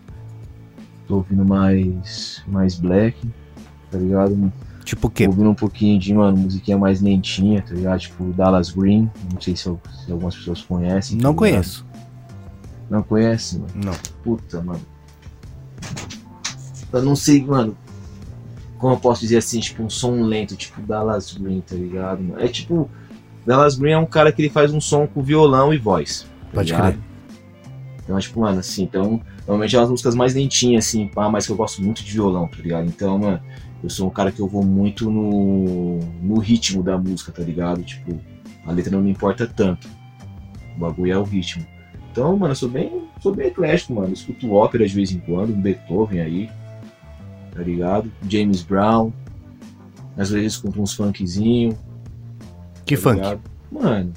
[1.07, 2.43] Tô ouvindo mais.
[2.47, 3.19] mais black,
[3.91, 4.53] tá ligado?
[4.85, 5.27] Tipo o Tô quê?
[5.27, 8.01] ouvindo um pouquinho de, mano, musiquinha mais lentinha, tá ligado?
[8.01, 11.17] Tipo Dallas Green, não sei se, se algumas pessoas conhecem.
[11.19, 11.87] Não tá conheço.
[12.91, 13.73] Não conhece, mano?
[13.87, 13.95] Não.
[14.23, 14.81] Puta, mano.
[16.93, 17.77] Eu não sei, mano.
[18.79, 22.23] Como eu posso dizer assim, tipo, um som lento, tipo Dallas Green, tá ligado?
[22.23, 22.41] mano?
[22.41, 22.91] É tipo.
[23.47, 26.23] Dallas Green é um cara que ele faz um som com violão e voz.
[26.23, 26.93] tá Pode ligado?
[26.93, 27.14] crer.
[28.05, 29.21] Então, tipo, mano, assim, então.
[29.39, 32.47] Normalmente é umas músicas mais lentinhas, assim, pá, mas que eu gosto muito de violão,
[32.47, 32.87] tá ligado?
[32.87, 33.41] Então, mano,
[33.83, 37.83] eu sou um cara que eu vou muito no, no ritmo da música, tá ligado?
[37.83, 38.19] Tipo,
[38.67, 39.89] a letra não me importa tanto.
[40.77, 41.67] O bagulho é o ritmo.
[42.11, 44.09] Então, mano, eu sou bem, sou bem eclético, mano.
[44.09, 46.51] Eu escuto ópera de vez em quando, um Beethoven aí,
[47.53, 48.11] tá ligado?
[48.29, 49.13] James Brown.
[50.17, 51.77] Às vezes escuto uns funkzinho.
[52.87, 53.17] Que tá funk?
[53.17, 53.41] ligado?
[53.71, 54.13] Mano,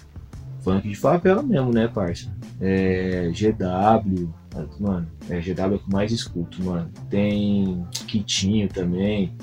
[0.73, 2.27] funk de favela mesmo, né, parça?
[2.59, 4.29] É, GW,
[4.79, 6.89] mano, é GW é o que mais escuto, mano.
[7.09, 9.33] Tem Kitinho também.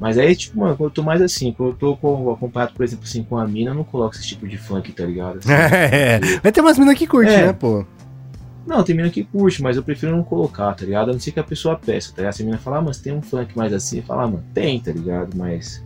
[0.00, 2.84] Mas aí, tipo, mano, quando eu tô mais assim, quando eu tô com, acompanhado, por
[2.84, 5.38] exemplo, assim, com a mina, eu não coloco esse tipo de funk, tá ligado?
[5.38, 7.46] Assim, É, vai ter umas minas que curte, É.
[7.46, 7.84] né, pô?
[8.66, 11.10] Não, tem mina que curte, mas eu prefiro não colocar, tá ligado?
[11.10, 12.32] A não ser que a pessoa peça, tá ligado?
[12.32, 14.80] Se a mina falar, ah, mas tem um funk mais assim, falar, ah, mano, tem,
[14.80, 15.36] tá ligado?
[15.36, 15.83] Mas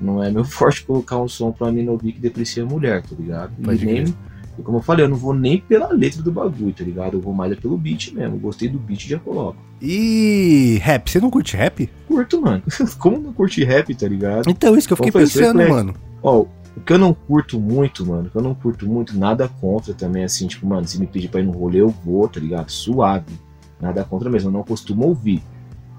[0.00, 3.14] não é meu forte colocar um som pra mina ouvir que deprecia a mulher, tá
[3.18, 3.52] ligado?
[3.62, 4.14] Pode e nem, crer.
[4.58, 7.14] e como eu falei, eu não vou nem pela letra do bagulho, tá ligado?
[7.14, 8.38] Eu vou mais é pelo beat mesmo.
[8.38, 9.58] Gostei do beat, já coloco.
[9.80, 11.88] E rap, você não curte rap?
[12.06, 12.62] Curto, mano.
[12.98, 14.48] Como não curte rap, tá ligado?
[14.48, 15.76] Então, isso que eu fiquei Como foi, foi pensando, eclético.
[15.76, 15.94] mano.
[16.22, 16.46] Ó,
[16.76, 19.92] o que eu não curto muito, mano, o que eu não curto muito, nada contra
[19.94, 22.70] também, assim, tipo, mano, se me pedir pra ir no rolê, eu vou, tá ligado?
[22.70, 23.32] Suave.
[23.80, 25.42] Nada contra mesmo, eu não costumo ouvir.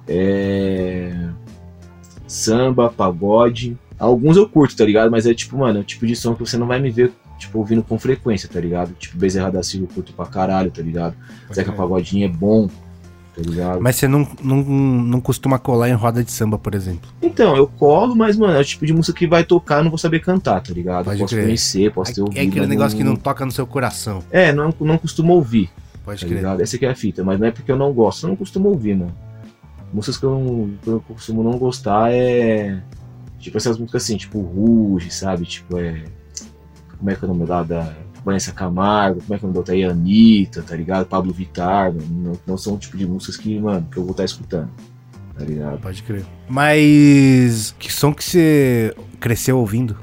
[0.07, 1.29] É.
[2.27, 3.77] Samba, pagode.
[3.99, 5.11] Alguns eu curto, tá ligado?
[5.11, 7.11] Mas é tipo, mano, é o tipo de som que você não vai me ver,
[7.37, 8.93] tipo, ouvindo com frequência, tá ligado?
[8.97, 11.15] Tipo, Bezerra da Silva eu curto pra caralho, tá ligado?
[11.53, 12.67] Zeca Pagodinho é bom,
[13.35, 13.81] tá ligado?
[13.81, 17.09] Mas você não, não, não costuma colar em roda de samba, por exemplo.
[17.21, 19.91] Então, eu colo, mas, mano, é o tipo de música que vai tocar, eu não
[19.91, 21.03] vou saber cantar, tá ligado?
[21.05, 21.45] Pode posso crer.
[21.45, 22.37] conhecer, posso ter ouvido.
[22.37, 24.23] é aquele negócio que não toca no seu coração.
[24.31, 25.69] É, não, não costumo ouvir,
[26.05, 26.37] Pode tá crer.
[26.37, 26.61] ligado?
[26.61, 28.69] Essa aqui é a fita, mas não é porque eu não gosto, eu não costumo
[28.69, 29.13] ouvir, mano.
[29.93, 32.79] Músicas que eu, não, que eu costumo não gostar é.
[33.39, 35.45] Tipo essas músicas assim, tipo Ruge, sabe?
[35.45, 36.03] Tipo, é.
[36.97, 37.95] Como é que é o nome lá da.
[38.23, 39.83] Vanessa Camargo, como é que é o nome da outra aí?
[39.85, 41.05] Anitta, tá ligado?
[41.05, 41.93] Pablo Vittar.
[41.93, 44.69] Não, não são o tipo de músicas que, mano, que eu vou estar escutando,
[45.37, 45.79] tá ligado?
[45.79, 46.25] Pode crer.
[46.47, 49.97] Mas que som que você cresceu ouvindo?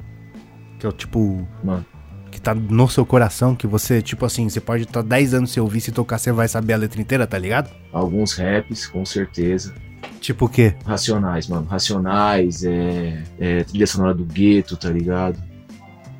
[0.79, 1.47] Que é o tipo.
[1.63, 1.85] Mano.
[2.31, 5.61] Que tá no seu coração, que você, tipo assim, você pode estar 10 anos sem
[5.61, 7.69] ouvir, se tocar, você vai saber a letra inteira, tá ligado?
[7.91, 9.73] Alguns raps, com certeza.
[10.19, 10.75] Tipo o quê?
[10.85, 11.65] Racionais, mano.
[11.67, 15.41] Racionais, é, é trilha sonora do gueto, tá ligado?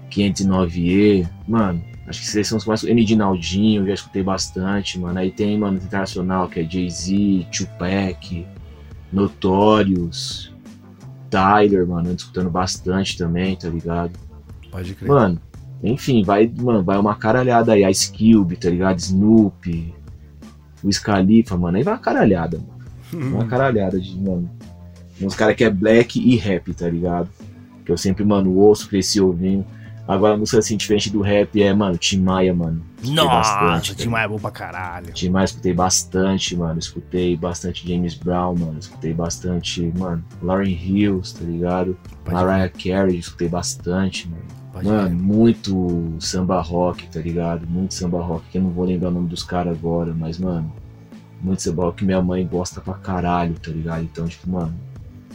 [0.10, 1.84] 509E, mano.
[2.08, 2.84] Acho que esses são os mais.
[2.84, 5.20] N de Naldinho, já escutei bastante, mano.
[5.20, 8.48] Aí tem, mano, internacional, que é Jay-Z, Tupac,
[9.12, 10.54] Notorious,
[11.30, 12.10] Tyler, mano.
[12.10, 14.18] Ando escutando bastante também, tá ligado?
[14.72, 15.10] Pode crer.
[15.10, 15.42] Mano,
[15.84, 17.84] enfim, vai, mano, vai uma caralhada aí.
[17.90, 19.00] Ice Cube, tá ligado?
[19.00, 19.94] Snoop,
[20.82, 21.78] o Khalifa, mano.
[21.78, 22.77] Aí vai uma caralhada, mano.
[23.14, 24.50] Uma caralhada de, mano.
[25.22, 27.30] Uns caras que é black e rap, tá ligado?
[27.86, 29.66] Que eu sempre, mano, ouço, cresci ouvindo.
[30.08, 32.82] Agora a música assim, diferente do rap é, mano, Tim Maia, mano.
[32.96, 35.14] Escutei Nossa, bastante, Tim Maia é bom pra caralho.
[35.14, 36.80] Tim Maia escutei bastante, mano.
[36.80, 38.80] Escutei bastante James Brown, mano.
[38.80, 41.98] Escutei bastante, mano, Lauren Hills, tá ligado?
[42.24, 44.44] Pode Mariah Carey, escutei bastante, mano.
[44.72, 45.18] Pode Mano, crer.
[45.18, 47.68] muito samba rock, tá ligado?
[47.68, 50.72] Muito samba rock, que eu não vou lembrar o nome dos caras agora, mas, mano,
[51.42, 54.04] muito samba que minha mãe gosta pra caralho, tá ligado?
[54.04, 54.74] Então, tipo, mano,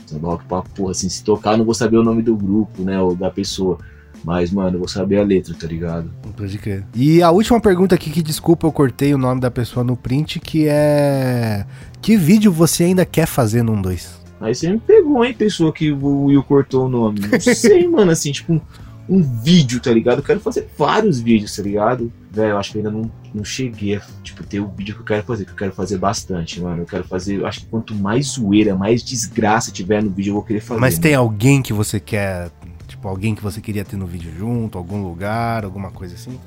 [0.07, 2.83] samba rock pra porra, assim, se tocar eu não vou saber o nome do grupo,
[2.83, 3.79] né, ou da pessoa,
[4.25, 6.11] mas, mano, eu vou saber a letra, tá ligado?
[6.37, 6.85] Pode crer.
[6.95, 10.39] E a última pergunta aqui, que desculpa, eu cortei o nome da pessoa no print,
[10.39, 11.67] que é.
[12.01, 14.23] Que vídeo você ainda quer fazer num 2?
[14.41, 17.21] Aí você me pegou, hein, pessoa que o Will cortou o nome.
[17.21, 18.61] Não sei, mano, assim, tipo,
[19.09, 20.19] um, vídeo, tá ligado?
[20.19, 22.13] Eu quero fazer vários vídeos, tá ligado?
[22.31, 25.05] Velho, eu acho que ainda não, não cheguei a, tipo, ter o vídeo que eu
[25.05, 26.83] quero fazer, que eu quero fazer bastante, mano.
[26.83, 30.35] Eu quero fazer, eu acho que quanto mais zoeira, mais desgraça tiver no vídeo, eu
[30.35, 30.81] vou querer fazer.
[30.81, 31.03] Mas mano.
[31.03, 32.51] tem alguém que você quer,
[32.87, 36.39] tipo, alguém que você queria ter no vídeo junto, algum lugar, alguma coisa assim?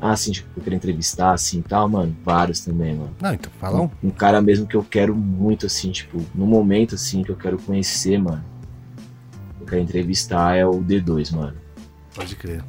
[0.00, 2.14] Ah, assim, tipo, eu quero entrevistar, assim, tal, mano.
[2.22, 3.16] Vários também, mano.
[3.20, 3.90] Não, então fala um.
[4.02, 7.56] Um cara mesmo que eu quero muito, assim, tipo, no momento, assim, que eu quero
[7.58, 8.44] conhecer, mano.
[9.60, 11.63] Eu quero entrevistar é o D2, mano.
[12.14, 12.62] Pode crer.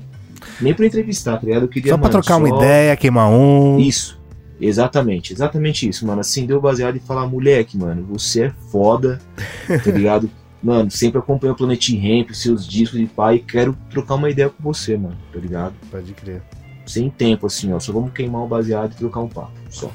[0.62, 1.64] Nem pra entrevistar, tá ligado?
[1.64, 3.80] Eu queria, Só pra mano, trocar uma só- ideia, queimar um.
[3.80, 4.20] Isso.
[4.60, 6.22] Exatamente, exatamente isso, mano.
[6.22, 9.20] Assim, deu baseado e falar, moleque, mano, você é foda,
[9.84, 10.30] tá ligado?
[10.64, 14.30] Mano, sempre acompanho o Planet Ramp, os seus discos de pai, e quero trocar uma
[14.30, 15.74] ideia com você, mano, tá ligado?
[15.92, 16.42] Pode crer.
[16.88, 17.80] Sem tempo, assim, ó.
[17.80, 19.52] Só vamos queimar o baseado e trocar um papo.
[19.70, 19.92] Só.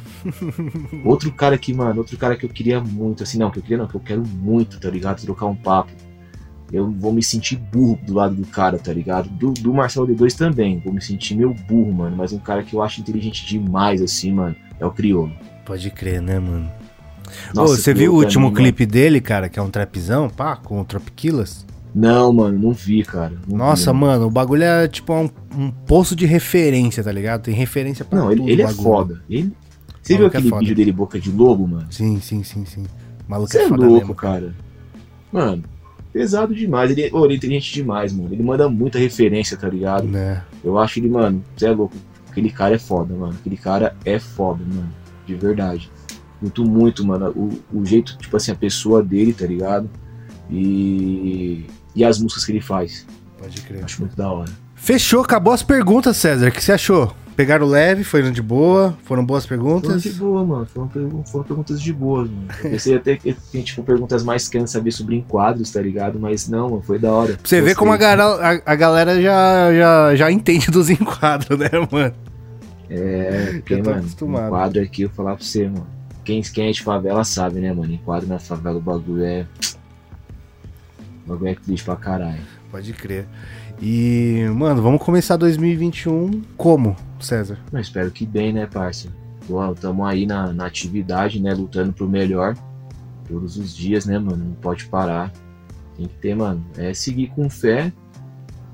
[1.04, 3.78] outro cara que, mano, outro cara que eu queria muito, assim, não, que eu queria
[3.78, 5.20] não, que eu quero muito, tá ligado?
[5.22, 5.90] Trocar um papo.
[6.72, 9.28] Eu vou me sentir burro do lado do cara, tá ligado?
[9.28, 10.80] Do, do Marcelo D2 também.
[10.84, 12.16] Vou me sentir meio burro, mano.
[12.16, 15.32] Mas um cara que eu acho inteligente demais, assim, mano, é o Criolo.
[15.64, 16.70] Pode crer, né, mano?
[17.52, 20.28] Ô, Nossa, você Criolo viu o último mim, clipe dele, cara, que é um trapzão,
[20.30, 21.66] pá, com o Tropiquilas?
[21.94, 23.32] mano- Não, mano, não vi, cara.
[23.48, 27.42] Não Nossa, vi, mano, o bagulho é tipo um, um poço de referência, tá ligado?
[27.42, 28.42] Tem referência pra Não, tudo.
[28.42, 29.20] ele, ele é foda.
[29.28, 29.52] Ele...
[30.02, 30.60] Você viu é aquele foda.
[30.60, 31.86] vídeo dele, Boca de Lobo, mano?
[31.90, 32.82] Sim, sim, sim, sim.
[33.26, 34.14] O maluco Você é é foda louco, mesmo.
[34.14, 34.54] cara.
[35.32, 35.62] Mano,
[36.12, 36.90] pesado demais.
[36.90, 38.32] Ele, ô, ele é inteligente demais, mano.
[38.32, 40.06] Ele manda muita referência, tá ligado?
[40.06, 40.42] Né?
[40.62, 41.96] Eu acho ele, mano, você é louco.
[42.28, 43.34] Aquele cara é foda, mano.
[43.38, 44.92] Aquele cara é foda, mano.
[45.26, 45.90] De verdade.
[46.40, 47.30] Muito, muito, mano.
[47.30, 49.90] O, o jeito, tipo assim, a pessoa dele, tá ligado?
[50.50, 51.66] E.
[51.94, 53.06] E as músicas que ele faz.
[53.38, 53.84] Pode crer.
[53.84, 54.50] Acho muito da hora.
[54.74, 56.48] Fechou, acabou as perguntas, César.
[56.48, 57.14] O que você achou?
[57.40, 60.02] Pegaram leve, foram de boa, foram boas Foram perguntas.
[60.02, 60.66] de boa, mano.
[60.66, 62.48] Foram, foram perguntas de boa, mano.
[62.62, 66.20] Eu pensei até que tem, tipo, perguntas mais querendo saber sobre enquadros, tá ligado?
[66.20, 67.38] Mas não, mano, foi da hora.
[67.38, 71.70] Pra você ver como a, a, a galera já, já, já entende dos enquadros, né,
[71.90, 72.14] mano?
[72.90, 74.46] É, porque, Eu tô mano, acostumado.
[74.48, 75.86] enquadro aqui, eu vou falar pra você, mano.
[76.22, 77.90] Quem, quem é de favela sabe, né, mano?
[77.90, 79.46] Enquadro na favela, o bagulho é.
[81.24, 82.42] O bagulho é triste pra caralho.
[82.70, 83.24] Pode crer.
[83.82, 87.58] E, mano, vamos começar 2021 como, César?
[87.72, 88.68] Mas espero que bem, né?
[89.46, 91.54] Pô, tamo aí na, na atividade, né?
[91.54, 92.54] Lutando pro melhor.
[93.26, 94.44] Todos os dias, né, mano?
[94.44, 95.32] Não pode parar.
[95.96, 96.62] Tem que ter, mano.
[96.76, 97.90] É seguir com fé,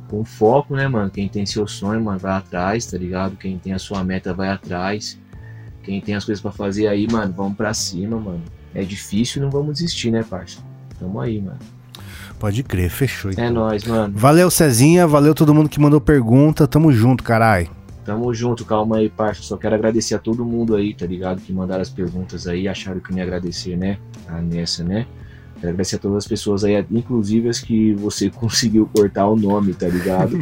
[0.09, 1.09] com foco, né, mano?
[1.09, 3.37] Quem tem seu sonho, mano, vai atrás, tá ligado?
[3.37, 5.17] Quem tem a sua meta, vai atrás.
[5.85, 8.43] Quem tem as coisas pra fazer aí, mano, vamos pra cima, mano.
[8.75, 10.59] É difícil, não vamos desistir, né, parça?
[10.99, 11.76] Tamo aí, mano.
[12.39, 13.31] Pode crer, fechou.
[13.37, 14.13] É nóis, mano.
[14.17, 16.67] Valeu, Cezinha, valeu todo mundo que mandou pergunta.
[16.67, 17.69] Tamo junto, carai.
[18.05, 19.43] Tamo junto, calma aí, parça.
[19.43, 21.41] Só quero agradecer a todo mundo aí, tá ligado?
[21.41, 23.99] Que mandaram as perguntas aí, acharam que eu ia agradecer, né?
[24.29, 25.07] A nessa, né?
[25.57, 29.73] Quero agradecer a todas as pessoas aí, inclusive as que você conseguiu cortar o nome,
[29.75, 30.39] tá ligado?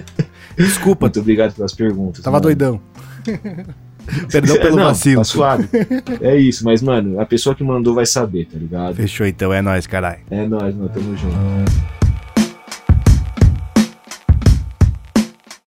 [0.56, 2.22] Desculpa, Muito obrigado pelas perguntas.
[2.22, 2.42] tava mano.
[2.42, 2.80] doidão.
[4.30, 5.20] Perdão pelo Não, vacilo.
[5.20, 5.68] Tá suave.
[6.20, 8.94] É isso, mas, mano, a pessoa que mandou vai saber, tá ligado?
[8.94, 10.18] Fechou então, é nóis, carai.
[10.30, 10.88] É nóis, mano.
[10.88, 11.99] Tamo junto.